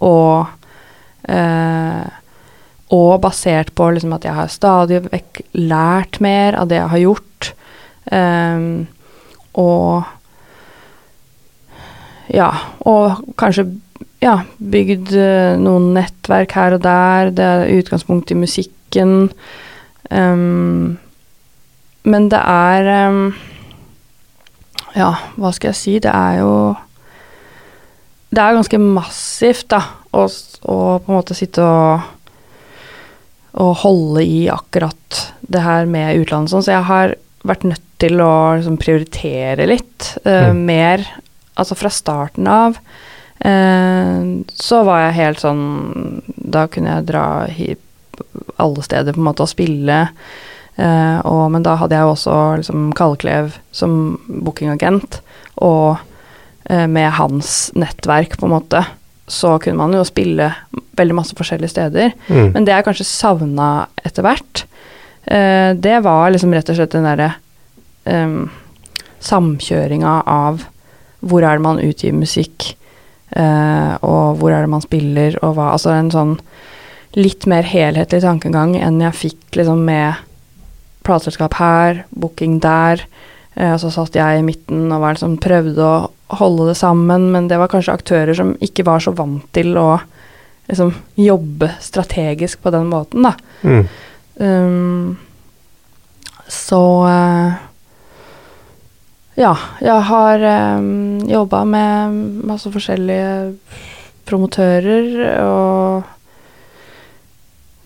Og, 0.00 0.48
og 2.92 3.12
basert 3.22 3.70
på 3.78 3.86
liksom 3.94 4.12
at 4.16 4.24
jeg 4.26 4.34
har 4.36 4.50
stadig 4.52 4.98
vekk 5.06 5.42
lært 5.56 6.18
mer 6.20 6.58
av 6.60 6.68
det 6.68 6.80
jeg 6.80 6.92
har 6.92 7.02
gjort. 7.04 7.52
Ehm, 8.12 8.66
og 9.56 10.02
ja, 12.32 12.50
og 12.88 13.22
kanskje 13.40 13.66
ja, 14.22 14.38
bygd 14.58 15.12
eh, 15.18 15.54
noen 15.60 15.92
nettverk 15.96 16.54
her 16.56 16.76
og 16.76 16.84
der. 16.84 17.32
Det 17.34 17.46
er 17.46 17.72
utgangspunkt 17.78 18.30
i 18.32 18.38
musikken. 18.38 19.32
Um, 20.12 20.98
men 22.04 22.28
det 22.28 22.40
er 22.42 23.08
um, 23.08 23.30
Ja, 24.92 25.14
hva 25.40 25.52
skal 25.56 25.70
jeg 25.70 25.78
si? 25.78 25.94
Det 26.04 26.10
er 26.12 26.42
jo 26.42 26.50
Det 28.28 28.42
er 28.42 28.58
ganske 28.58 28.80
massivt, 28.82 29.70
da, 29.72 29.80
å 30.12 30.24
og, 30.24 31.02
på 31.02 31.10
en 31.10 31.16
måte 31.16 31.36
sitte 31.36 31.64
og 31.64 32.10
og 33.60 33.74
holde 33.82 34.24
i 34.24 34.46
akkurat 34.48 35.18
det 35.52 35.60
her 35.60 35.88
med 35.90 36.22
utlandet 36.22 36.52
sånn, 36.52 36.64
så 36.64 36.76
jeg 36.76 36.88
har 36.88 37.14
vært 37.44 37.66
nødt 37.68 37.84
til 38.02 38.22
å 38.24 38.34
liksom 38.56 38.78
prioritere 38.80 39.66
litt 39.68 40.14
uh, 40.24 40.52
Mm. 40.52 40.62
mer. 40.66 41.04
Altså 41.60 41.76
fra 41.76 41.90
starten 41.92 42.48
av 42.48 42.78
uh, 43.44 44.22
så 44.56 44.78
var 44.88 45.02
jeg 45.02 45.18
helt 45.18 45.42
sånn 45.42 46.22
Da 46.32 46.64
kunne 46.72 46.94
jeg 46.94 47.08
dra 47.10 47.26
alle 48.56 48.86
steder 48.86 49.12
på 49.12 49.20
en 49.20 49.28
måte 49.28 49.44
og 49.44 49.50
spille. 49.52 49.98
Uh, 50.78 51.20
og, 51.28 51.44
men 51.52 51.66
da 51.66 51.76
hadde 51.76 51.98
jeg 51.98 52.06
jo 52.06 52.14
også 52.14 52.38
liksom 52.62 52.88
Kalleklev 52.96 53.58
som 53.74 54.16
bookingagent, 54.26 55.20
og 55.60 56.00
med 56.70 57.10
hans 57.18 57.72
nettverk, 57.76 58.36
på 58.38 58.46
en 58.46 58.52
måte, 58.54 58.80
så 59.32 59.56
kunne 59.62 59.80
man 59.80 59.94
jo 59.96 60.04
spille 60.04 60.50
veldig 60.98 61.16
masse 61.16 61.36
forskjellige 61.38 61.72
steder. 61.72 62.12
Mm. 62.28 62.52
Men 62.54 62.66
det 62.66 62.74
jeg 62.74 62.86
kanskje 62.88 63.08
savna 63.08 63.70
etter 64.04 64.26
hvert, 64.26 64.64
uh, 65.30 65.72
det 65.78 65.98
var 66.04 66.32
liksom 66.34 66.52
rett 66.54 66.72
og 66.72 66.78
slett 66.78 66.96
den 66.96 67.08
derre 67.08 67.30
um, 68.04 68.50
samkjøringa 69.22 70.20
av 70.28 70.66
hvor 71.22 71.44
er 71.46 71.58
det 71.58 71.64
man 71.64 71.80
utgir 71.82 72.14
musikk, 72.16 72.72
uh, 73.36 73.94
og 74.02 74.40
hvor 74.40 74.52
er 74.52 74.64
det 74.64 74.72
man 74.72 74.84
spiller, 74.84 75.38
og 75.42 75.56
hva 75.56 75.72
Altså 75.76 75.94
en 75.94 76.10
sånn 76.12 76.36
litt 77.16 77.44
mer 77.48 77.66
helhetlig 77.68 78.22
tankegang 78.24 78.74
enn 78.80 79.02
jeg 79.04 79.18
fikk 79.18 79.58
liksom 79.60 79.82
med 79.86 80.20
plateselskap 81.06 81.56
her, 81.58 82.04
booking 82.10 82.58
der. 82.62 83.04
Uh, 83.56 83.76
så 83.80 83.92
satt 83.94 84.16
jeg 84.18 84.40
i 84.40 84.44
midten 84.46 84.90
og 84.90 85.04
var 85.04 85.16
liksom, 85.16 85.38
prøvde 85.42 85.86
å 85.86 86.10
holde 86.38 86.68
det 86.70 86.78
sammen, 86.78 87.30
men 87.32 87.48
det 87.48 87.58
var 87.60 87.70
kanskje 87.72 87.94
aktører 87.94 88.36
som 88.36 88.54
ikke 88.64 88.86
var 88.88 89.02
så 89.04 89.12
vant 89.16 89.44
til 89.54 89.76
å 89.78 90.00
liksom, 90.70 90.94
jobbe 91.20 91.70
strategisk 91.80 92.62
på 92.62 92.72
den 92.74 92.88
måten, 92.92 93.26
da. 93.26 93.34
Mm. 93.62 93.84
Um, 94.36 95.16
så 96.48 96.80
uh, 97.04 97.52
Ja, 99.36 99.52
jeg 99.80 100.00
har 100.08 100.42
um, 100.78 101.20
jobba 101.28 101.62
med 101.64 102.16
masse 102.48 102.72
forskjellige 102.72 103.54
promotører, 104.28 105.06
og 105.44 106.02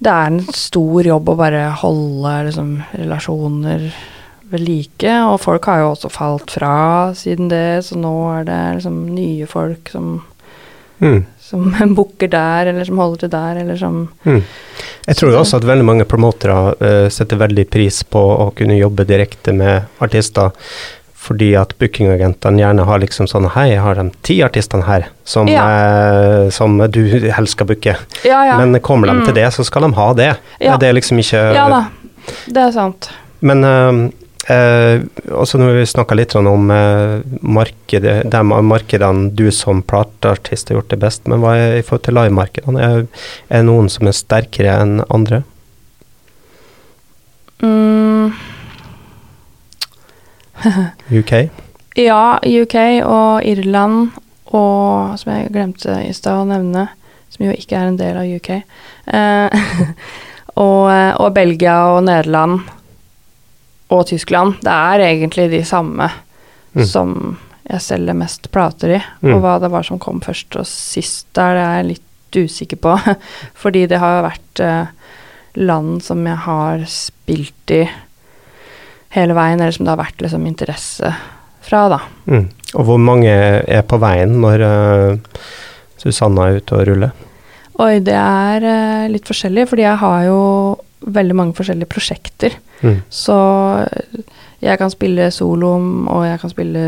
det 0.03 0.13
er 0.13 0.27
en 0.31 0.43
stor 0.55 1.07
jobb 1.07 1.31
å 1.33 1.39
bare 1.39 1.69
holde 1.83 2.35
liksom, 2.49 2.73
relasjoner 2.99 3.87
ved 4.51 4.61
like, 4.63 5.13
og 5.27 5.41
folk 5.43 5.65
har 5.67 5.81
jo 5.83 5.91
også 5.95 6.11
falt 6.15 6.51
fra 6.55 7.13
siden 7.19 7.49
det, 7.51 7.85
så 7.85 7.97
nå 7.99 8.13
er 8.41 8.45
det 8.47 8.61
liksom 8.79 9.01
nye 9.15 9.47
folk 9.51 9.89
som, 9.93 10.23
Mm. 11.01 11.25
som 11.39 11.65
booker 11.97 12.29
der, 12.33 12.67
eller 12.71 12.85
som 12.89 12.97
holder 12.99 13.19
til 13.27 13.29
der, 13.35 13.57
eller 13.61 13.77
som 13.77 14.09
Mm. 14.25 14.43
Jeg 15.07 15.17
tror 15.17 15.31
jo 15.33 15.39
også 15.41 15.57
at 15.61 15.67
veldig 15.69 15.85
mange 15.85 16.05
promotere 16.09 16.75
uh, 16.81 17.09
setter 17.13 17.37
veldig 17.37 17.69
pris 17.71 18.03
på 18.03 18.19
å 18.19 18.49
kunne 18.57 18.79
jobbe 18.79 19.05
direkte 19.07 19.53
med 19.55 19.85
artister, 20.01 20.51
fordi 21.15 21.53
at 21.59 21.75
bookingagentene 21.79 22.59
gjerne 22.63 22.85
har 22.87 22.99
liksom 23.03 23.27
sånn 23.27 23.49
Hei, 23.51 23.71
jeg 23.73 23.81
har 23.83 23.95
de 23.99 24.11
ti 24.23 24.37
artistene 24.47 24.85
her 24.87 25.09
som, 25.25 25.49
eh, 25.49 26.49
som 26.55 26.79
du 26.91 27.01
helst 27.35 27.57
skal 27.57 27.67
booke. 27.67 27.97
Ja, 28.25 28.45
ja. 28.47 28.59
Men 28.65 28.79
kommer 28.81 29.09
de 29.11 29.15
Mm. 29.21 29.25
til 29.27 29.35
det, 29.35 29.49
så 29.53 29.65
skal 29.67 29.83
de 29.83 29.93
ha 29.97 30.13
det. 30.15 30.37
Ja. 30.61 30.77
Det 30.77 30.89
er 30.89 30.93
liksom 30.95 31.19
ikke 31.19 31.55
Ja 31.55 31.69
da, 31.69 31.81
det 32.47 32.57
er 32.63 32.71
sant. 32.73 33.11
Men 33.41 34.13
eh, 34.49 34.57
eh, 34.57 35.03
også 35.35 35.59
når 35.61 35.81
vi 35.81 35.87
snakka 35.91 36.17
litt 36.19 36.35
sånn 36.37 36.49
om 36.51 36.71
eh, 36.71 37.23
markedet, 37.43 38.17
de 38.31 38.43
markedene 38.47 39.31
du 39.37 39.49
som 39.55 39.83
plateartist 39.83 40.71
har 40.71 40.81
gjort 40.81 40.93
det 40.95 41.01
best, 41.03 41.27
men 41.31 41.43
hva 41.43 41.57
er 41.59 41.79
i 41.79 41.85
forhold 41.87 42.07
til 42.07 42.19
livemarkedene? 42.19 42.83
Er, 42.83 43.07
er 43.49 43.63
det 43.63 43.69
noen 43.69 43.91
som 43.93 44.09
er 44.09 44.17
sterkere 44.17 44.77
enn 44.83 45.01
andre? 45.09 45.43
Mm, 47.63 48.35
UK? 51.11 51.35
ja, 52.09 52.23
UK 52.43 52.79
og 53.03 53.47
Irland 53.49 54.15
og 54.55 55.19
som 55.19 55.33
jeg 55.33 55.51
glemte 55.53 55.99
i 56.07 56.15
stad 56.15 56.45
å 56.45 56.49
nevne, 56.49 56.87
som 57.35 57.49
jo 57.49 57.55
ikke 57.57 57.79
er 57.79 57.91
en 57.91 57.99
del 57.99 58.19
av 58.21 58.31
UK, 58.31 58.51
eh, 59.19 59.71
og, 60.67 60.87
og 60.87 61.31
Belgia 61.37 61.81
og 61.97 62.05
Nederland 62.07 62.76
og 63.93 64.07
Tyskland. 64.09 64.61
Det 64.65 64.73
er 64.73 65.05
egentlig 65.07 65.51
de 65.53 65.65
samme 65.67 66.11
Mm. 66.77 66.85
som 66.85 67.13
jeg 67.67 67.83
selger 67.83 68.17
mest 68.17 68.51
plater 68.53 68.99
i. 68.99 69.01
Mm. 69.25 69.35
Og 69.35 69.41
hva 69.45 69.57
det 69.63 69.73
var 69.73 69.87
som 69.87 70.01
kom 70.03 70.21
først 70.21 70.59
og 70.61 70.67
sist 70.69 71.27
der, 71.37 71.57
det 71.57 71.63
er 71.65 71.79
jeg 71.79 71.89
litt 71.91 72.37
usikker 72.37 72.81
på. 72.85 72.97
Fordi 73.63 73.87
det 73.89 74.01
har 74.03 74.27
vært 74.27 74.63
eh, 74.63 74.93
land 75.57 76.03
som 76.05 76.21
jeg 76.29 76.37
har 76.45 76.85
spilt 76.91 77.75
i 77.75 77.87
hele 79.17 79.37
veien, 79.37 79.61
eller 79.61 79.73
som 79.73 79.87
det 79.87 79.95
har 79.95 80.03
vært 80.03 80.21
liksom 80.21 80.45
interesse 80.47 81.15
fra, 81.65 81.87
da. 81.89 82.01
Mm. 82.29 82.51
Og 82.77 82.85
hvor 82.91 83.01
mange 83.01 83.33
er 83.33 83.87
på 83.89 83.97
veien 84.03 84.35
når 84.43 84.63
uh, 84.63 85.39
Susanna 85.99 86.51
er 86.51 86.59
ute 86.61 86.77
og 86.77 86.85
ruller? 86.91 87.15
Oi, 87.81 88.03
det 88.05 88.15
er 88.19 88.67
uh, 88.67 89.07
litt 89.09 89.27
forskjellig, 89.27 89.65
fordi 89.71 89.87
jeg 89.87 89.99
har 90.03 90.27
jo 90.29 90.43
veldig 91.07 91.35
mange 91.39 91.55
forskjellige 91.55 91.89
prosjekter. 91.93 92.57
Mm. 92.83 93.01
Så 93.11 93.37
jeg 94.63 94.79
kan 94.81 94.91
spille 94.91 95.31
solo, 95.33 95.75
og 96.11 96.25
jeg 96.27 96.41
kan 96.43 96.51
spille 96.53 96.85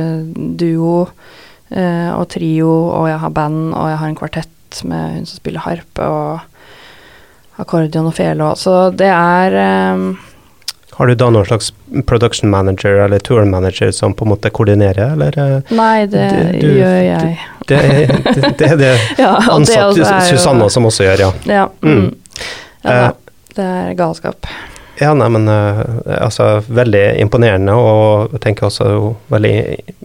duo 0.59 1.09
eh, 1.71 2.11
og 2.15 2.29
trio, 2.33 2.71
og 2.93 3.09
jeg 3.11 3.19
har 3.23 3.31
band, 3.31 3.75
og 3.75 3.89
jeg 3.93 3.99
har 4.03 4.09
en 4.09 4.17
kvartett 4.19 4.83
med 4.85 5.15
hun 5.19 5.27
som 5.29 5.37
spiller 5.41 5.65
harpe 5.65 6.05
og 6.05 6.41
akkordion 7.59 8.07
og 8.07 8.15
fele. 8.15 8.43
og- 8.45 8.57
Så 8.59 8.91
det 8.97 9.07
er 9.09 9.55
eh, 9.55 10.15
Har 10.99 11.07
du 11.07 11.15
da 11.15 11.29
noen 11.31 11.47
slags 11.47 11.71
production 12.07 12.51
manager 12.51 13.05
eller 13.05 13.19
tour 13.21 13.45
manager 13.45 13.93
som 13.93 14.15
på 14.15 14.25
en 14.25 14.33
måte 14.33 14.51
koordinerer, 14.51 15.13
eller? 15.13 15.33
eh, 15.39 15.61
Nei, 15.75 16.07
det 16.07 16.31
du, 16.55 16.59
du- 16.61 16.75
gjør 16.75 17.03
jeg. 17.05 17.39
Det, 17.69 17.79
det, 18.35 18.59
det 18.59 18.71
er 18.73 18.77
det 18.77 19.01
Ja, 19.19 19.35
og 19.37 19.43
det 19.45 19.53
ansatt 19.77 19.85
også 19.93 20.15
er 20.17 20.21
Susanna 20.37 20.69
som 20.69 20.85
også 20.89 21.05
gjør, 21.05 21.19
ja. 21.21 21.33
Ja. 21.47 21.69
Mm. 21.83 22.01
Mm. 22.01 22.15
ja 22.85 22.91
Eh, 23.09 23.13
det 23.59 23.67
er 23.67 23.95
galskap. 23.99 24.47
Ja, 24.99 25.13
nei, 25.15 25.29
men 25.31 25.47
eh, 25.51 25.83
altså 26.19 26.49
veldig 26.67 27.05
imponerende, 27.23 27.75
og 27.79 28.33
jeg 28.35 28.41
tenker 28.49 28.67
også 28.67 28.89
veldig 29.31 29.53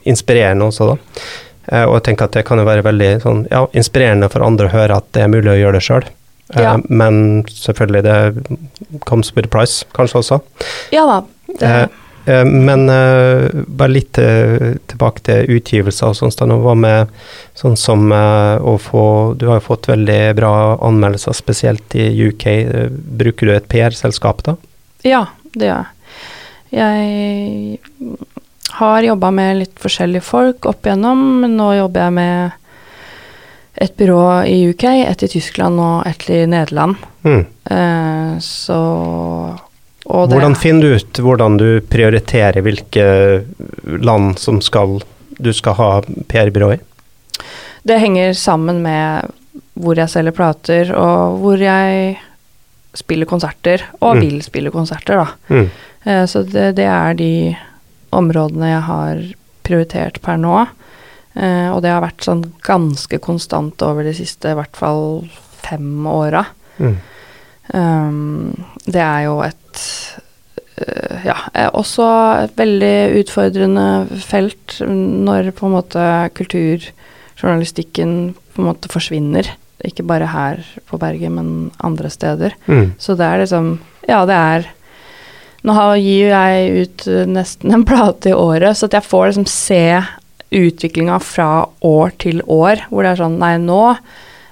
inspirerende 0.10 0.68
også, 0.70 0.92
da. 0.92 1.24
Eh, 1.72 1.86
og 1.88 1.96
jeg 1.98 2.04
tenker 2.10 2.28
at 2.30 2.36
det 2.38 2.44
kan 2.46 2.62
jo 2.62 2.68
være 2.68 2.84
veldig 2.86 3.10
sånn, 3.24 3.46
ja, 3.50 3.64
inspirerende 3.74 4.30
for 4.30 4.46
andre 4.46 4.68
å 4.70 4.74
høre 4.76 5.00
at 5.02 5.08
det 5.16 5.24
er 5.26 5.32
mulig 5.34 5.50
å 5.54 5.58
gjøre 5.62 5.80
det 5.80 5.86
sjøl. 5.88 6.06
Eh, 6.54 6.62
Ja. 6.62 6.76
Men 6.90 7.42
selvfølgelig, 7.50 8.04
det 8.06 9.00
comes 9.10 9.32
with 9.36 9.48
a 9.48 9.50
price, 9.50 9.86
kanskje 9.98 10.20
også. 10.22 10.42
Ja 10.94 11.08
da. 11.10 11.22
Det, 11.58 11.72
men 12.26 12.90
eh, 12.90 13.50
bare 13.68 13.92
litt 13.92 14.18
eh, 14.22 14.76
tilbake 14.88 15.24
til 15.28 15.58
utgivelser 15.58 16.14
og 16.14 16.16
sånt. 16.16 16.40
da. 16.40 16.76
Med 16.76 17.12
sånn 17.60 17.76
som 17.80 18.12
eh, 18.16 18.64
å 18.64 18.78
få 18.80 19.06
Du 19.40 19.50
har 19.50 19.60
jo 19.60 19.68
fått 19.68 19.90
veldig 19.92 20.22
bra 20.38 20.54
anmeldelser, 20.88 21.36
spesielt 21.36 21.96
i 22.00 22.08
UK. 22.30 22.46
Eh, 22.48 22.88
Bruker 22.92 23.50
du 23.50 23.56
et 23.56 23.68
PR-selskap 23.72 24.44
da? 24.48 24.58
ja, 25.04 25.26
det 25.52 25.68
gjør 25.68 25.82
jeg. 25.84 25.90
Jeg 26.74 28.18
har 28.80 29.04
jobba 29.06 29.32
med 29.36 29.58
litt 29.60 29.82
forskjellige 29.84 30.24
folk 30.26 30.66
opp 30.66 30.88
igjennom, 30.88 31.20
men 31.44 31.58
nå 31.60 31.74
jobber 31.76 32.08
jeg 32.08 32.16
med 32.16 32.60
et 33.84 33.94
byrå 34.00 34.24
i 34.48 34.56
UK, 34.72 34.86
et 35.04 35.26
i 35.28 35.30
Tyskland 35.34 35.82
og 35.82 36.08
et 36.08 36.24
i 36.32 36.40
Nederland. 36.48 36.96
Mm. 37.28 37.44
Eh, 37.76 38.32
så 38.40 38.80
Hvordan 40.06 40.56
finner 40.60 40.82
du 40.82 40.96
ut 41.00 41.20
hvordan 41.24 41.58
du 41.58 41.68
prioriterer 41.88 42.62
hvilke 42.66 43.06
land 44.04 44.38
som 44.40 44.60
skal, 44.62 44.98
du 45.40 45.52
skal 45.56 45.74
ha 45.80 45.90
PR-byrå 46.28 46.74
i? 46.76 46.80
Det 47.84 48.00
henger 48.00 48.34
sammen 48.36 48.82
med 48.84 49.32
hvor 49.80 49.96
jeg 49.98 50.10
selger 50.12 50.36
plater, 50.36 50.92
og 50.96 51.40
hvor 51.42 51.58
jeg 51.62 52.18
spiller 52.96 53.26
konserter, 53.26 53.82
og 54.02 54.16
Mm. 54.18 54.22
vil 54.22 54.42
spille 54.46 54.72
konserter, 54.72 55.16
da. 55.24 55.28
Mm. 55.50 55.70
Eh, 56.06 56.26
Så 56.26 56.44
det, 56.46 56.76
det 56.76 56.86
er 56.86 57.14
de 57.14 57.56
områdene 58.12 58.70
jeg 58.70 58.82
har 58.82 59.24
prioritert 59.64 60.22
per 60.22 60.38
nå. 60.38 60.68
Eh, 61.36 61.70
Og 61.74 61.82
det 61.82 61.90
har 61.92 62.02
vært 62.02 62.22
sånn 62.22 62.44
ganske 62.62 63.20
konstant 63.20 63.82
over 63.82 64.04
de 64.04 64.14
siste 64.14 64.52
i 64.52 64.54
hvert 64.54 64.76
fall 64.76 65.28
fem 65.64 66.06
åra. 66.06 66.46
Mm. 66.80 66.98
Um, 67.72 68.66
det 68.84 69.00
er 69.00 69.22
jo 69.28 69.38
et 69.46 69.82
eh, 70.84 71.24
ja, 71.30 71.38
også 71.72 72.06
et 72.44 72.58
veldig 72.60 73.22
utfordrende 73.22 73.88
felt 74.26 74.82
når 74.84 75.54
på 75.56 75.70
en 75.70 75.76
måte 75.78 76.08
kulturjournalistikken 76.36 78.34
på 78.54 78.62
en 78.62 78.68
måte 78.68 78.92
forsvinner. 78.92 79.54
Ikke 79.84 80.06
bare 80.08 80.28
her 80.32 80.62
på 80.88 81.00
berget, 81.00 81.32
men 81.32 81.72
andre 81.84 82.12
steder. 82.12 82.56
Mm. 82.68 82.94
Så 83.00 83.16
det 83.20 83.28
er 83.28 83.44
liksom 83.44 83.78
Ja, 84.08 84.26
det 84.28 84.36
er 84.36 84.72
Nå 85.64 85.74
gir 85.96 86.28
jeg 86.28 86.84
ut 86.84 87.06
eh, 87.08 87.24
nesten 87.30 87.72
en 87.72 87.86
plate 87.88 88.34
i 88.34 88.36
året, 88.36 88.76
så 88.76 88.90
at 88.90 88.98
jeg 88.98 89.08
får 89.08 89.30
liksom 89.30 89.48
se 89.48 89.86
utviklinga 90.54 91.18
fra 91.24 91.66
år 91.88 92.12
til 92.20 92.42
år, 92.44 92.84
hvor 92.90 93.06
det 93.06 93.14
er 93.14 93.22
sånn 93.24 93.40
Nei, 93.40 93.56
nå 93.64 93.96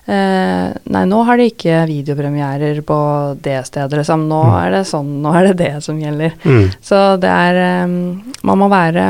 eh, 0.08 0.74
Nei, 0.92 1.04
nå 1.06 1.24
har 1.28 1.38
de 1.38 1.50
ikke 1.52 1.86
videopremierer 1.90 2.82
på 2.88 2.98
det 3.42 3.60
stedet, 3.68 4.00
liksom. 4.02 4.28
Nå 4.28 4.42
Mm. 4.44 4.56
er 4.66 4.72
det 4.72 4.84
sånn, 4.88 5.22
nå 5.22 5.34
er 5.36 5.48
det 5.52 5.58
det 5.58 5.84
som 5.84 6.00
gjelder. 6.00 6.34
Mm. 6.44 6.72
Så 6.82 7.20
det 7.22 7.30
er 7.30 7.84
um, 7.86 8.24
Man 8.44 8.58
må 8.58 8.70
være 8.70 9.06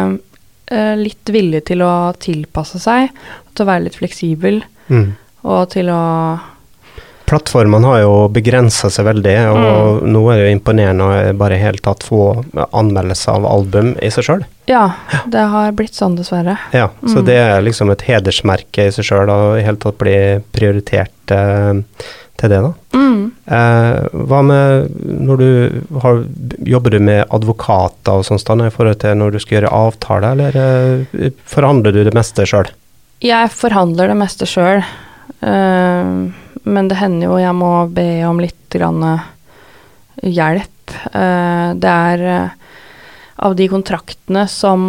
uh, 0.71 0.95
litt 0.95 1.25
villig 1.25 1.65
til 1.65 1.81
å 1.81 2.13
tilpasse 2.19 2.79
seg, 2.79 3.09
til 3.55 3.65
å 3.65 3.69
være 3.71 3.83
litt 3.89 3.95
fleksibel, 3.99 4.63
Mm. 4.89 5.13
og 5.43 5.69
til 5.69 5.87
å 5.89 6.39
Plattformene 7.31 7.87
har 7.87 8.01
jo 8.03 8.13
begrensa 8.35 8.89
seg 8.91 9.05
veldig, 9.07 9.35
og 9.55 10.01
nå 10.11 10.21
er 10.33 10.41
det 10.41 10.47
jo 10.49 10.55
imponerende 10.57 11.05
å 11.07 11.33
bare 11.39 11.59
helt 11.61 11.79
tatt 11.85 12.03
få 12.03 12.25
anmeldelser 12.75 13.37
av 13.37 13.45
album 13.47 13.93
i 14.03 14.09
seg 14.11 14.25
sjøl. 14.27 14.41
Ja, 14.67 14.81
det 15.31 15.45
har 15.53 15.71
blitt 15.77 15.95
sånn, 15.95 16.17
dessverre. 16.19 16.57
Ja, 16.75 16.89
så 17.07 17.21
Mm. 17.21 17.25
det 17.29 17.37
er 17.39 17.61
liksom 17.63 17.91
et 17.93 18.03
hedersmerke 18.09 18.87
i 18.89 18.91
seg 18.91 19.07
sjøl 19.07 19.31
å 19.31 19.39
i 19.57 19.63
hele 19.63 19.79
tatt 19.79 19.97
bli 19.97 20.17
prioritert 20.51 21.31
eh, 21.31 21.79
til 22.41 22.49
det, 22.51 22.59
da. 22.67 22.73
Mm. 22.99 23.31
Eh, 23.47 24.09
hva 24.27 24.41
med 24.43 24.91
når 25.07 25.37
du 25.37 25.81
har 26.03 26.23
Jobber 26.67 26.91
du 26.91 26.99
med 26.99 27.25
advokater 27.31 28.19
og 28.19 28.25
sånn 28.27 28.39
stand 28.39 28.61
i 28.65 28.69
forhold 28.73 28.99
til 29.01 29.15
når 29.15 29.31
du 29.31 29.39
skal 29.39 29.57
gjøre 29.61 29.71
avtale, 29.71 30.31
eller 30.35 30.59
eh, 31.15 31.31
forhandler 31.47 31.95
du 31.95 32.03
det 32.03 32.13
meste 32.17 32.43
sjøl? 32.45 32.67
Jeg 33.21 33.49
forhandler 33.55 34.07
det 34.11 34.17
meste 34.17 34.47
sjøl, 34.49 34.81
men 36.63 36.87
det 36.91 36.97
hender 36.99 37.27
jo 37.29 37.37
jeg 37.41 37.55
må 37.57 37.71
be 37.93 38.23
om 38.27 38.39
litt 38.43 38.69
grann 38.73 39.03
eh, 39.03 39.23
hjelp. 40.29 40.93
Eh, 41.13 41.69
det 41.81 41.93
er 42.11 42.25
eh, 42.35 42.49
Av 43.41 43.55
de 43.57 43.65
kontraktene 43.71 44.43
som 44.51 44.83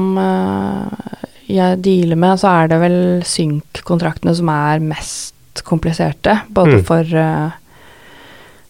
jeg 1.48 1.78
dealer 1.80 2.18
med, 2.20 2.37
så 2.37 2.50
er 2.50 2.66
det 2.68 2.78
vel 2.82 2.96
synk-kontraktene 3.24 4.35
som 4.37 4.50
er 4.52 4.82
mest 4.85 5.62
kompliserte. 5.64 6.35
Både 6.52 6.82
Mm. 6.82 6.85
for, 6.85 7.14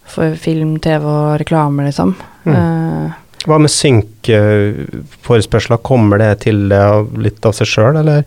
for 0.06 0.36
film, 0.38 0.76
TV 0.78 1.02
og 1.02 1.40
reklame, 1.42 1.88
liksom. 1.88 2.14
Mm. 2.46 3.12
Hva 3.48 3.56
med 3.58 3.70
synk-forespørsler, 3.74 5.80
kommer 5.82 6.20
det 6.22 6.44
til 6.44 6.70
litt 6.70 7.46
av 7.48 7.52
seg 7.56 7.66
sjøl, 7.66 7.96
eller 7.98 8.22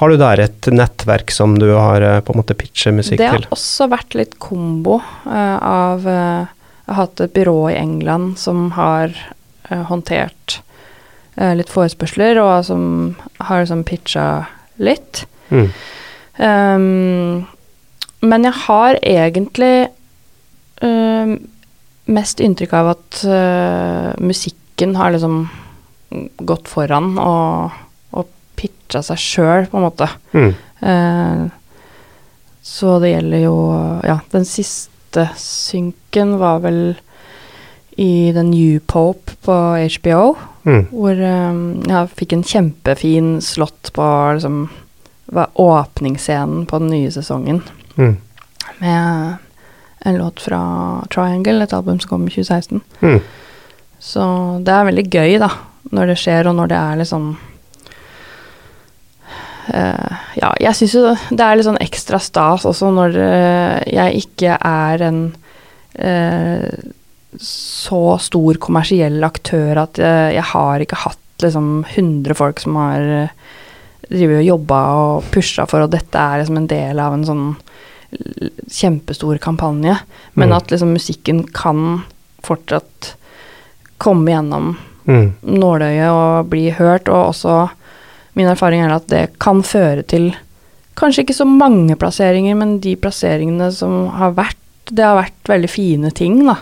har 0.00 0.10
du 0.10 0.16
der 0.20 0.40
et 0.46 0.66
nettverk 0.72 1.28
som 1.34 1.58
du 1.60 1.68
har 1.76 2.00
eh, 2.02 2.20
på 2.24 2.32
en 2.32 2.38
måte 2.40 2.56
pitchet 2.58 2.94
musikk 2.96 3.18
til? 3.18 3.24
Det 3.24 3.30
har 3.30 3.40
til? 3.44 3.54
også 3.56 3.84
vært 3.92 4.14
litt 4.18 4.34
kombo 4.42 4.94
eh, 5.28 5.58
av 5.68 5.98
eh, 6.08 6.42
Jeg 6.84 6.92
har 6.92 7.00
hatt 7.02 7.20
et 7.24 7.36
byrå 7.36 7.60
i 7.72 7.80
England 7.80 8.28
som 8.40 8.58
har 8.76 9.08
håndtert 9.88 10.60
litt 11.56 11.70
forespørsler, 11.72 12.36
og 12.36 12.66
som 12.68 12.82
har 13.48 13.62
liksom 13.62 13.80
pitcha 13.88 14.44
litt. 14.76 15.24
Mm. 15.48 15.70
Um, 16.36 17.48
men 18.20 18.44
jeg 18.44 18.52
har 18.66 19.00
egentlig 19.00 19.88
um, 20.82 21.38
mest 22.06 22.40
inntrykk 22.40 22.72
av 22.76 22.88
at 22.94 23.20
uh, 23.24 24.12
musikken 24.20 24.96
har 24.96 25.14
liksom 25.14 25.48
gått 26.46 26.68
foran 26.68 27.14
og, 27.18 27.70
og 28.14 28.28
pitcha 28.58 29.00
seg 29.02 29.18
sjøl, 29.18 29.66
på 29.70 29.78
en 29.80 29.86
måte. 29.86 30.08
Mm. 30.36 30.52
Uh, 30.84 31.48
så 32.64 32.98
det 33.02 33.10
gjelder 33.14 33.42
jo 33.44 33.56
Ja, 34.06 34.18
den 34.32 34.44
siste 34.48 35.28
synken 35.38 36.36
var 36.40 36.60
vel 36.64 36.94
i 38.00 38.32
The 38.34 38.42
New 38.42 38.80
Pope 38.90 39.36
på 39.46 39.58
HBO, 40.00 40.34
Mm. 40.64 40.86
hvor 40.88 41.18
um, 41.20 41.58
jeg 41.84 42.08
fikk 42.16 42.30
en 42.32 42.42
kjempefin 42.48 43.26
slott 43.44 43.90
på 43.92 44.04
liksom 44.32 44.62
var 45.36 45.50
åpningsscenen 45.60 46.62
på 46.70 46.78
den 46.80 46.88
nye 46.88 47.10
sesongen 47.12 47.58
Mm. 47.98 48.16
med 48.80 49.36
en 50.04 50.18
låt 50.18 50.40
fra 50.44 50.60
Triangle, 51.12 51.64
et 51.64 51.72
album 51.72 51.98
som 52.00 52.10
kom 52.10 52.26
i 52.28 52.32
2016. 52.32 52.80
Mm. 53.00 53.20
Så 54.04 54.24
det 54.64 54.72
er 54.74 54.88
veldig 54.90 55.04
gøy, 55.08 55.36
da, 55.40 55.50
når 55.96 56.12
det 56.12 56.18
skjer, 56.20 56.50
og 56.50 56.58
når 56.58 56.72
det 56.72 56.80
er 56.80 56.98
liksom 57.00 57.28
uh, 59.72 60.18
Ja, 60.36 60.50
jeg 60.60 60.76
syns 60.76 60.96
jo 60.96 61.04
det 61.08 61.40
er 61.40 61.56
litt 61.56 61.68
sånn 61.68 61.80
ekstra 61.80 62.20
stas 62.20 62.66
også 62.68 62.90
når 62.92 63.16
uh, 63.16 63.78
jeg 63.88 64.26
ikke 64.26 64.58
er 64.58 65.06
en 65.08 65.22
uh, 66.00 66.68
så 67.40 68.02
stor 68.22 68.60
kommersiell 68.62 69.18
aktør 69.26 69.80
at 69.82 69.98
jeg 69.98 70.44
har 70.52 70.82
ikke 70.84 71.00
hatt 71.00 71.42
liksom 71.42 71.80
100 71.82 72.36
folk 72.38 72.60
som 72.62 72.76
har 72.78 73.02
drivet 74.06 74.38
og 74.38 74.46
jobba 74.46 74.78
og 75.00 75.26
pusha 75.34 75.66
for, 75.66 75.82
og 75.82 75.90
dette 75.90 76.14
er 76.14 76.38
liksom 76.38 76.60
en 76.60 76.68
del 76.70 77.00
av 77.02 77.16
en 77.16 77.26
sånn 77.26 77.48
kjempestor 78.70 79.38
kampanje. 79.38 79.98
Men 80.34 80.48
Mm. 80.48 80.56
at 80.56 80.70
liksom 80.70 80.92
musikken 80.92 81.42
kan 81.52 82.02
fortsatt 82.42 83.14
komme 83.98 84.30
gjennom 84.30 84.76
Mm. 85.06 85.32
nåløyet 85.44 86.10
og 86.10 86.48
bli 86.48 86.70
hørt, 86.70 87.08
og 87.08 87.34
også 87.34 87.70
min 88.34 88.46
erfaring 88.48 88.80
er 88.82 88.94
at 88.94 89.06
det 89.08 89.38
kan 89.38 89.62
føre 89.62 90.02
til 90.06 90.34
kanskje 90.96 91.24
ikke 91.24 91.34
så 91.34 91.44
mange 91.46 91.94
plasseringer, 91.96 92.56
men 92.56 92.78
de 92.80 92.96
plasseringene 92.96 93.70
som 93.72 94.08
har 94.08 94.32
vært, 94.32 94.56
det 94.90 95.04
har 95.04 95.22
vært 95.22 95.44
veldig 95.48 95.70
fine 95.70 96.10
ting, 96.10 96.46
da. 96.46 96.56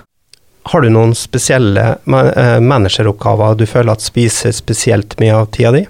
Har 0.67 0.81
du 0.81 0.89
noen 0.91 1.15
spesielle 1.15 1.99
eh, 2.07 2.59
manageroppgaver 2.61 3.57
du 3.57 3.65
føler 3.67 3.93
at 3.93 4.01
spiser 4.01 4.53
spesielt 4.53 5.19
mye 5.21 5.35
av 5.35 5.51
tida 5.51 5.73
di? 5.73 5.87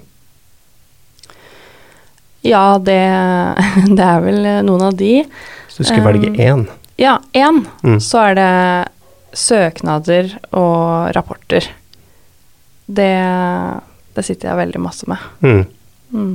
Ja, 2.43 2.79
det, 2.83 2.99
det 3.97 4.07
er 4.07 4.23
vel 4.25 4.41
noen 4.67 4.83
av 4.89 4.97
de. 4.99 5.23
Så 5.71 5.83
du 5.83 5.89
skulle 5.89 6.03
Um, 6.03 6.09
velge 6.11 6.33
én? 6.43 6.65
Ja, 7.01 7.19
én, 7.33 7.63
Mm. 7.83 8.01
så 8.03 8.19
er 8.31 8.35
det 8.39 8.49
søknader 9.39 10.35
og 10.53 11.15
rapporter. 11.17 11.65
Det, 12.93 13.11
det 14.15 14.25
sitter 14.27 14.51
jeg 14.51 14.59
veldig 14.61 14.83
masse 14.85 15.07
med. 15.09 15.19
Mm. 15.41 15.63
Mm. 16.13 16.35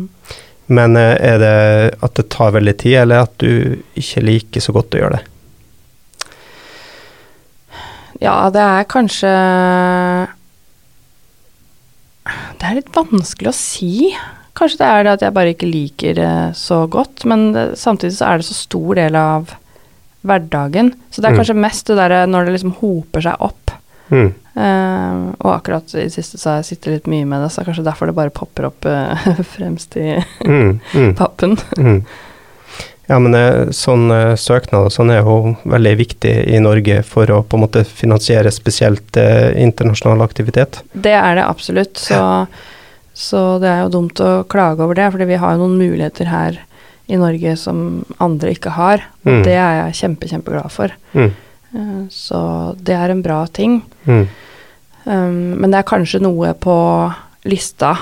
Men 0.67 0.97
eh, 0.97 1.13
er 1.23 1.37
det 1.39 1.99
at 2.03 2.15
det 2.17 2.25
tar 2.33 2.55
veldig 2.55 2.73
tid, 2.81 2.95
eller 3.03 3.27
at 3.27 3.35
du 3.39 3.77
ikke 3.95 4.23
liker 4.25 4.63
så 4.65 4.73
godt 4.75 4.97
å 4.97 5.03
gjøre 5.03 5.19
det? 5.19 5.25
Ja, 8.23 8.49
det 8.49 8.63
er 8.65 8.87
kanskje 8.89 9.29
Det 12.57 12.65
er 12.65 12.79
litt 12.79 12.89
vanskelig 12.95 13.51
å 13.51 13.55
si. 13.55 13.91
Kanskje 14.57 14.79
det 14.81 14.87
er 14.89 15.03
det 15.05 15.11
at 15.17 15.23
jeg 15.27 15.35
bare 15.37 15.53
ikke 15.53 15.69
liker 15.69 16.17
det 16.17 16.33
så 16.57 16.81
godt, 16.89 17.23
men 17.29 17.51
det, 17.53 17.65
samtidig 17.77 18.15
så 18.17 18.31
er 18.31 18.41
det 18.41 18.47
så 18.49 18.57
stor 18.57 18.97
del 18.97 19.15
av 19.19 19.53
hverdagen. 20.27 20.93
Så 21.13 21.21
det 21.21 21.29
er 21.29 21.35
Mm. 21.35 21.39
kanskje 21.43 21.55
mest 21.61 21.87
det 21.87 21.97
derre 21.99 22.23
når 22.27 22.45
det 22.47 22.53
liksom 22.57 22.73
hoper 22.81 23.21
seg 23.21 23.35
opp. 23.39 23.71
Mm. 24.09 24.31
Uh, 24.57 25.35
og 25.43 25.51
akkurat 25.59 25.93
i 25.99 26.07
siste 26.09 26.39
så 26.39 26.49
har 26.49 26.55
jeg 26.63 26.71
sittet 26.71 26.93
litt 26.95 27.07
mye 27.11 27.25
med 27.29 27.43
det, 27.43 27.51
så 27.51 27.59
det 27.61 27.67
er 27.67 27.69
kanskje 27.73 27.85
derfor 27.85 28.09
det 28.09 28.15
bare 28.17 28.33
popper 28.33 28.65
opp 28.71 28.85
uh, 28.89 29.27
fremst 29.55 29.95
i 29.99 30.15
Mm. 30.47 30.79
Mm. 30.95 31.13
pappen. 31.21 31.57
Mm. 31.77 32.01
Ja, 33.07 33.19
men 33.23 33.35
eh, 33.39 33.69
sånn 33.71 34.09
eh, 34.11 34.33
søknad 34.35 34.89
og 34.89 34.91
sånn 34.91 35.11
er 35.13 35.21
jo 35.23 35.55
veldig 35.63 35.93
viktig 35.95 36.33
i 36.51 36.57
Norge 36.59 36.97
for 37.07 37.29
å 37.31 37.37
på 37.47 37.55
en 37.55 37.61
måte 37.63 37.85
finansiere 37.87 38.51
spesielt 38.51 39.15
eh, 39.15 39.53
internasjonal 39.63 40.25
aktivitet. 40.25 40.81
Det 40.91 41.13
er 41.15 41.37
det 41.39 41.45
absolutt, 41.47 41.95
så, 42.03 42.17
så 43.17 43.57
det 43.61 43.69
er 43.71 43.83
jo 43.83 43.93
dumt 43.95 44.21
å 44.21 44.43
klage 44.49 44.83
over 44.85 44.97
det, 44.97 45.09
fordi 45.13 45.25
vi 45.31 45.39
har 45.41 45.55
jo 45.55 45.63
noen 45.63 45.79
muligheter 45.79 46.29
her 46.29 46.59
i 47.09 47.17
Norge 47.17 47.55
som 47.57 48.03
andre 48.21 48.51
ikke 48.53 48.75
har, 48.75 49.01
og 49.25 49.31
Mm. 49.31 49.43
det 49.43 49.55
er 49.55 49.73
jeg 49.79 49.97
kjempe, 50.01 50.27
kjempeglad 50.29 50.71
for. 50.71 50.91
Mm. 51.15 51.31
Eh, 51.73 52.03
så 52.11 52.75
det 52.77 52.95
er 52.95 53.09
en 53.09 53.23
bra 53.23 53.45
ting. 53.47 53.81
Mm. 54.05 54.27
Um, 55.07 55.55
men 55.61 55.71
det 55.71 55.79
er 55.79 55.87
kanskje 55.87 56.19
noe 56.19 56.51
på 56.53 56.75
lista 57.47 57.93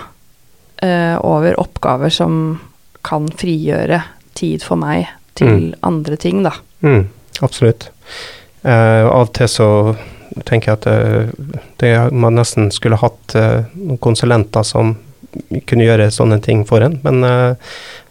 uh, 0.82 1.18
over 1.22 1.54
oppgaver 1.62 2.10
som 2.10 2.60
kan 3.06 3.28
frigjøre 3.30 4.02
tid 4.34 4.64
for 4.66 4.76
meg 4.82 5.06
til 5.38 5.76
andre 5.86 6.18
ting, 6.18 6.42
da. 6.44 6.56
Mm. 6.82 7.06
Absolutt. 7.46 7.90
Uh, 8.66 9.06
av 9.06 9.28
og 9.28 9.34
til 9.38 9.48
så 9.48 9.70
tenker 10.50 10.72
jeg 10.72 10.80
at 10.82 10.88
det, 11.80 11.92
man 12.12 12.36
nesten 12.40 12.72
skulle 12.74 12.98
hatt 12.98 13.36
uh, 13.38 13.70
konsulenter 14.02 14.66
som 14.66 14.96
kunne 15.68 15.86
gjøre 15.88 16.10
sånne 16.14 16.42
ting 16.44 16.64
for 16.68 16.82
en, 16.86 17.00
men 17.04 17.24
eh, 17.24 17.56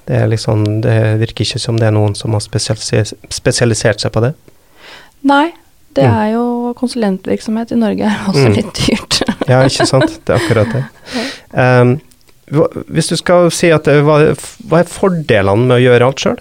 det, 0.08 0.22
liksom, 0.34 0.64
det 0.84 0.96
virker 1.22 1.44
ikke 1.46 1.60
som 1.62 1.78
det 1.80 1.86
er 1.88 1.94
noen 1.96 2.14
som 2.18 2.34
har 2.36 2.42
spesialisert 2.44 4.00
seg 4.04 4.12
på 4.12 4.20
det. 4.26 4.34
Nei, 5.24 5.52
det 5.94 6.04
Mm. 6.04 6.14
er 6.18 6.32
jo 6.34 6.74
konsulentvirksomhet 6.76 7.70
i 7.72 7.76
Norge 7.78 8.02
er 8.10 8.24
også 8.28 8.48
Mm. 8.48 8.54
litt 8.56 8.74
dyrt. 8.74 9.20
Ja, 9.48 9.62
ikke 9.64 9.86
sant? 9.86 10.18
Det 10.26 10.34
er 10.34 10.40
akkurat 10.40 10.72
det. 10.72 10.84
Um, 11.52 12.00
hvis 12.92 13.08
du 13.08 13.16
skal 13.16 13.50
si 13.54 13.70
at 13.72 13.84
hva, 13.86 14.18
hva 14.68 14.80
er 14.82 14.88
fordelene 14.90 15.66
med 15.68 15.76
å 15.78 15.82
gjøre 15.84 16.06
alt 16.10 16.20
sjøl? 16.24 16.40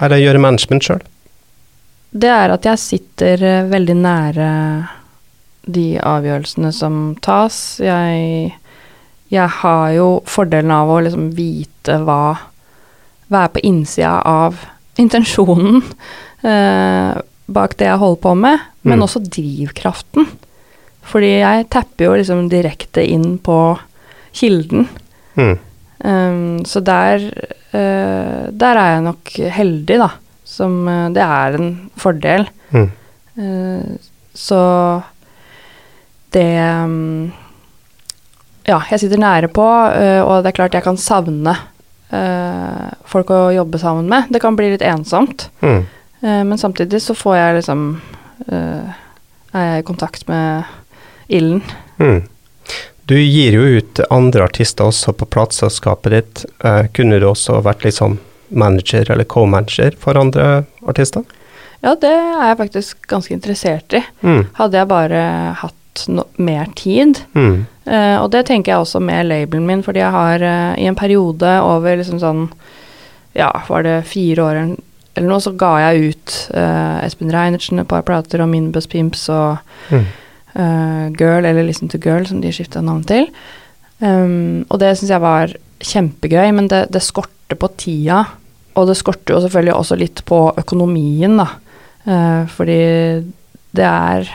Eller 0.00 0.20
gjøre 0.22 0.40
management 0.42 0.82
sjøl? 0.86 1.00
Det 2.12 2.28
er 2.30 2.50
at 2.54 2.64
jeg 2.66 2.78
sitter 2.82 3.42
eh, 3.46 3.64
veldig 3.70 3.96
nære 4.00 4.48
de 5.70 5.98
avgjørelsene 6.02 6.72
som 6.74 7.00
tas. 7.22 7.78
Jeg, 7.82 8.52
jeg 9.30 9.48
har 9.60 9.90
jo 9.94 10.08
fordelen 10.26 10.72
av 10.74 10.90
å 10.90 11.00
liksom 11.06 11.30
vite 11.36 12.00
hva 12.04 12.22
Være 13.30 13.52
på 13.54 13.60
innsida 13.62 14.16
av 14.26 14.56
intensjonen 14.98 15.76
eh, 16.42 17.18
bak 17.46 17.76
det 17.78 17.86
jeg 17.86 18.00
holder 18.00 18.22
på 18.24 18.32
med, 18.34 18.58
men 18.82 18.98
Mm. 18.98 19.04
også 19.06 19.20
drivkraften. 19.22 20.26
Fordi 21.06 21.28
jeg 21.38 21.68
tapper 21.70 22.04
jo 22.08 22.16
liksom 22.18 22.48
direkte 22.50 23.04
inn 23.06 23.38
på 23.38 23.78
kilden. 24.34 24.88
Mm. 25.36 25.58
Um, 26.04 26.64
så 26.64 26.80
der, 26.80 27.22
uh, 27.74 28.50
der 28.50 28.78
er 28.82 28.90
jeg 28.94 29.02
nok 29.06 29.32
heldig, 29.58 29.98
da. 30.00 30.10
Som 30.44 30.88
uh, 30.88 31.08
Det 31.14 31.22
er 31.22 31.54
en 31.58 31.90
fordel. 31.96 32.48
Mm. 32.72 32.90
Uh, 33.38 33.98
så 34.34 35.02
det 36.32 36.48
um, 36.82 37.32
Ja, 38.70 38.78
jeg 38.92 39.02
sitter 39.02 39.18
nære 39.18 39.48
på, 39.50 39.64
eh, 39.98 40.20
og 40.22 40.44
det 40.44 40.52
er 40.52 40.56
klart 40.60 40.76
jeg 40.78 40.84
kan 40.86 40.98
savne 41.00 41.56
eh, 42.14 42.90
folk 43.10 43.30
å 43.34 43.48
jobbe 43.54 43.80
sammen 43.82 44.06
med. 44.10 44.28
Det 44.30 44.40
kan 44.42 44.56
bli 44.58 44.70
litt 44.76 44.84
ensomt, 44.86 45.48
Mm. 45.62 45.86
eh, 46.22 46.42
men 46.46 46.58
samtidig 46.58 47.00
så 47.02 47.14
får 47.18 47.36
jeg 47.36 47.54
liksom 47.60 47.84
Er 48.50 49.64
jeg 49.74 49.80
i 49.82 49.86
kontakt 49.86 50.22
med 50.28 50.64
ilden. 51.28 51.60
Mm. 51.98 52.22
Du 53.06 53.14
gir 53.18 53.52
jo 53.52 53.64
ut 53.78 54.00
andre 54.10 54.44
artister 54.46 54.86
også 54.88 55.12
på 55.12 55.26
plateselskapet 55.26 56.10
ditt. 56.14 56.44
Kunne 56.96 57.18
du 57.20 57.26
også 57.28 57.58
vært 57.62 57.82
liksom 57.84 58.18
manager 58.48 59.10
eller 59.10 59.24
co-manager 59.24 59.94
for 59.98 60.16
andre 60.18 60.64
artister? 60.88 61.24
Ja, 61.82 61.94
det 62.00 62.10
er 62.14 62.46
jeg 62.48 62.58
faktisk 62.62 63.06
ganske 63.10 63.34
interessert 63.34 63.92
i. 63.98 64.02
Mm. 64.22 64.46
Hadde 64.54 64.78
jeg 64.78 64.88
bare 64.94 65.20
hatt 65.60 65.74
no 66.08 66.26
mer 66.40 66.70
tid. 66.78 67.22
Mm. 67.34 67.64
Uh, 67.86 68.16
og 68.22 68.30
det 68.34 68.44
tenker 68.48 68.72
jeg 68.72 68.84
også 68.84 69.00
med 69.02 69.28
labelen 69.28 69.66
min, 69.66 69.82
fordi 69.82 70.02
jeg 70.02 70.14
har 70.14 70.44
uh, 70.44 70.74
i 70.78 70.86
en 70.88 70.98
periode 70.98 71.56
over 71.64 71.98
liksom 72.00 72.22
sånn 72.22 72.46
Ja, 73.36 73.50
var 73.68 73.84
det 73.86 74.08
fire 74.10 74.42
år 74.42 74.56
eller 74.60 75.26
noe, 75.26 75.42
så 75.42 75.52
ga 75.58 75.70
jeg 75.84 76.10
ut 76.10 76.34
uh, 76.54 76.98
Espen 77.04 77.30
Reinertsen 77.30 77.82
et 77.82 77.88
par 77.90 78.02
plater 78.06 78.42
og 78.42 78.50
Minbus 78.50 78.90
Pimps 78.90 79.28
og 79.32 79.58
Mm. 79.90 80.08
Girl, 81.14 81.44
eller 81.46 81.62
Listen 81.62 81.88
to 81.88 81.98
Girl, 82.02 82.24
som 82.26 82.40
de 82.42 82.50
skifta 82.50 82.80
navn 82.82 83.04
til. 83.06 83.28
Um, 84.00 84.64
og 84.68 84.80
det 84.80 84.94
syns 84.96 85.12
jeg 85.12 85.22
var 85.22 85.52
kjempegøy, 85.84 86.50
men 86.56 86.68
det, 86.72 86.86
det 86.92 87.02
skorter 87.04 87.58
på 87.60 87.70
tida. 87.80 88.24
Og 88.78 88.88
det 88.88 88.96
skorter 88.98 89.36
jo 89.36 89.42
selvfølgelig 89.44 89.76
også 89.76 89.98
litt 90.00 90.22
på 90.28 90.40
økonomien, 90.60 91.36
da. 91.40 91.48
Uh, 92.06 92.48
fordi 92.50 92.80
det 93.76 93.86
er 93.86 94.30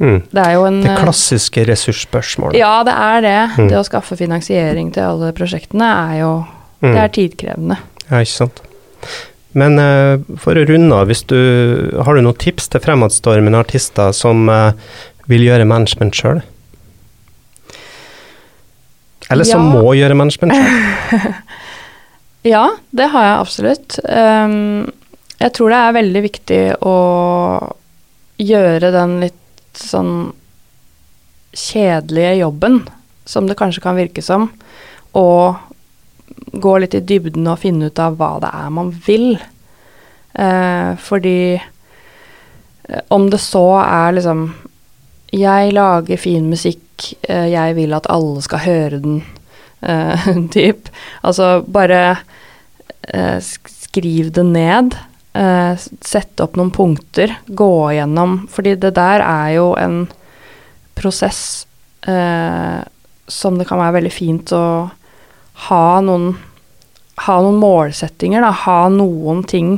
Mm. 0.00 0.22
Det 0.32 0.40
er 0.46 0.54
jo 0.56 0.62
en 0.64 0.78
Det 0.80 0.90
eh, 0.94 1.02
klassiske 1.02 1.64
ressursspørsmålet. 1.68 2.56
ja, 2.56 2.72
det 2.88 2.94
er 2.96 3.20
det. 3.26 3.38
Mm. 3.58 3.68
Det 3.68 3.76
å 3.80 3.84
skaffe 3.84 4.16
finansiering 4.16 4.88
til 4.96 5.04
alle 5.04 5.32
prosjektene 5.36 5.90
er 6.10 6.16
jo 6.22 6.32
Mm. 6.80 6.94
Det 6.94 7.00
er 7.02 7.10
tidkrevende. 7.12 7.76
Ja, 8.08 8.22
ikke 8.24 8.32
sant. 8.32 8.62
Men 9.52 9.76
uh, 9.76 10.22
for 10.40 10.56
å 10.56 10.62
runde 10.64 10.96
av, 10.96 11.10
har 12.06 12.16
du 12.16 12.22
noen 12.24 12.38
tips 12.40 12.70
til 12.72 12.80
fremadstormende 12.80 13.60
artister 13.60 14.14
som 14.16 14.48
uh, 14.48 14.72
vil 15.28 15.44
gjøre 15.44 15.66
management 15.68 16.16
sjøl? 16.16 16.40
Eller 19.30 19.44
som 19.44 19.66
Ja. 19.68 19.74
må 19.82 19.92
gjøre 19.98 20.16
management 20.16 20.56
sjøl? 20.56 21.34
Ja, 22.40 22.70
det 22.96 23.10
har 23.12 23.24
jeg 23.26 23.36
absolutt. 23.36 23.98
Um, 24.08 24.86
jeg 25.36 25.52
tror 25.52 25.68
det 25.68 25.76
er 25.76 25.92
veldig 25.92 26.22
viktig 26.24 26.60
å 26.88 26.94
gjøre 28.40 28.88
den 28.94 29.18
litt 29.20 29.36
sånn 29.82 30.32
kjedelige 31.56 32.36
jobben, 32.40 32.80
som 33.24 33.48
det 33.48 33.58
kanskje 33.58 33.82
kan 33.84 33.98
virke 33.98 34.22
som, 34.22 34.48
og 35.18 35.58
gå 36.52 36.76
litt 36.78 36.94
i 36.94 37.02
dybden 37.04 37.48
og 37.50 37.60
finne 37.62 37.90
ut 37.90 38.02
av 38.02 38.16
hva 38.18 38.36
det 38.42 38.50
er 38.54 38.70
man 38.74 38.92
vil. 39.06 39.34
Eh, 40.32 40.92
fordi 41.02 41.40
eh, 41.58 43.02
om 43.10 43.26
det 43.30 43.40
så 43.42 43.64
er 43.82 44.12
liksom 44.14 44.44
Jeg 45.34 45.72
lager 45.74 46.18
fin 46.18 46.48
musikk, 46.50 47.12
eh, 47.22 47.46
jeg 47.52 47.74
vil 47.76 47.94
at 47.94 48.08
alle 48.10 48.42
skal 48.42 48.64
høre 48.64 48.98
den, 48.98 49.20
eh, 49.82 50.26
typ. 50.56 50.88
Altså 51.22 51.62
bare 51.62 52.18
eh, 53.06 53.38
skriv 53.40 54.32
det 54.34 54.46
ned. 54.46 54.96
Eh, 55.32 55.74
sette 56.02 56.42
opp 56.42 56.56
noen 56.58 56.72
punkter, 56.74 57.36
gå 57.46 57.72
igjennom 57.92 58.48
Fordi 58.50 58.72
det 58.82 58.96
der 58.96 59.22
er 59.22 59.52
jo 59.54 59.68
en 59.78 60.00
prosess 60.98 61.68
eh, 62.02 62.80
som 63.30 63.60
det 63.60 63.68
kan 63.68 63.78
være 63.78 64.00
veldig 64.00 64.10
fint 64.10 64.50
å 64.50 64.64
ha 65.68 65.84
noen 66.02 66.32
Ha 67.28 67.36
noen 67.44 67.60
målsettinger, 67.62 68.42
da. 68.42 68.50
Ha 68.64 68.88
noen 68.90 69.44
ting 69.46 69.76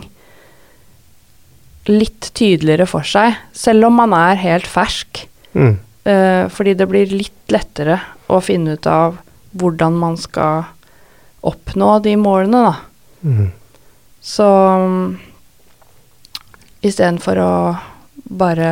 litt 1.91 2.31
tydeligere 2.39 2.87
for 2.87 3.03
seg, 3.03 3.35
selv 3.51 3.89
om 3.89 3.97
man 3.99 4.13
er 4.15 4.39
helt 4.39 4.69
fersk. 4.71 5.25
Mm. 5.59 5.73
Eh, 6.07 6.45
fordi 6.55 6.77
det 6.79 6.87
blir 6.87 7.11
litt 7.11 7.51
lettere 7.51 7.97
å 8.31 8.39
finne 8.39 8.77
ut 8.79 8.87
av 8.87 9.19
hvordan 9.59 9.99
man 9.99 10.15
skal 10.23 10.69
oppnå 11.43 11.97
de 12.07 12.15
målene, 12.23 12.63
da. 12.71 13.27
Mm. 13.27 13.51
Så 14.23 14.47
um, 14.47 15.19
istedenfor 16.83 17.39
å 17.43 17.53
bare 18.33 18.71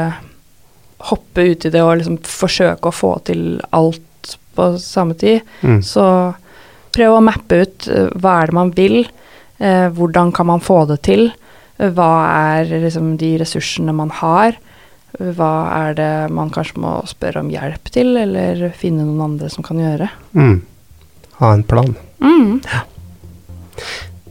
hoppe 1.11 1.46
uti 1.54 1.70
det 1.72 1.80
og 1.82 1.96
liksom 2.00 2.18
forsøke 2.26 2.90
å 2.90 2.94
få 2.94 3.14
til 3.24 3.44
alt 3.72 4.34
på 4.56 4.66
samme 4.82 5.14
tid, 5.16 5.40
Mm. 5.62 5.80
så 5.82 6.34
prøv 6.92 7.16
å 7.16 7.22
mappe 7.24 7.62
ut 7.62 7.86
eh, 7.88 8.08
hva 8.18 8.40
er 8.42 8.46
det 8.50 8.56
man 8.58 8.70
vil, 8.76 9.06
eh, 9.58 9.88
hvordan 9.94 10.32
kan 10.34 10.46
man 10.46 10.61
få 10.61 10.82
det 10.90 11.00
til, 11.06 11.30
hva 11.78 12.11
er 12.58 12.64
liksom 12.82 13.14
de 13.16 13.38
ressursene 13.40 13.94
man 13.94 14.11
har, 14.11 14.58
hva 15.18 15.52
er 15.88 15.94
det 15.94 16.30
man 16.34 16.50
kanskje 16.50 16.76
må 16.82 16.90
spørre 17.08 17.40
om 17.40 17.48
hjelp 17.50 17.88
til, 17.90 18.16
eller 18.16 18.68
finne 18.76 19.06
noen 19.06 19.24
andre 19.32 19.48
som 19.50 19.64
kan 19.64 19.78
gjøre. 19.80 20.11
Mm. 20.36 20.61
Ha 21.40 21.52
en 21.54 21.62
plan. 21.64 21.94
Mm. 22.20 22.61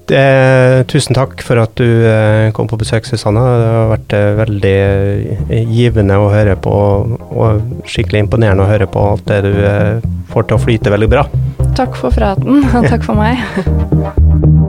Det, 0.09 0.85
tusen 0.89 1.13
takk 1.13 1.43
for 1.45 1.61
at 1.61 1.75
du 1.77 1.85
eh, 1.85 2.49
kom 2.57 2.69
på 2.69 2.79
besøk, 2.81 3.05
Susanne. 3.05 3.43
Det 3.45 3.67
har 3.69 3.91
vært 3.91 4.15
eh, 4.17 4.29
veldig 4.39 4.73
eh, 5.53 5.69
givende 5.69 6.17
å 6.17 6.31
høre 6.33 6.55
på, 6.57 6.73
og 7.29 7.85
skikkelig 7.85 8.25
imponerende 8.25 8.65
å 8.65 8.71
høre 8.71 8.89
på 8.89 9.05
alt 9.11 9.29
det 9.29 9.43
du 9.45 9.53
eh, 9.61 10.09
får 10.33 10.49
til 10.49 10.57
å 10.57 10.63
flyte 10.65 10.95
veldig 10.95 11.11
bra. 11.13 11.27
Takk 11.77 11.99
for 11.99 12.15
praten, 12.15 12.65
og 12.73 12.89
takk 12.89 13.05
for 13.05 13.21
meg. 13.21 14.67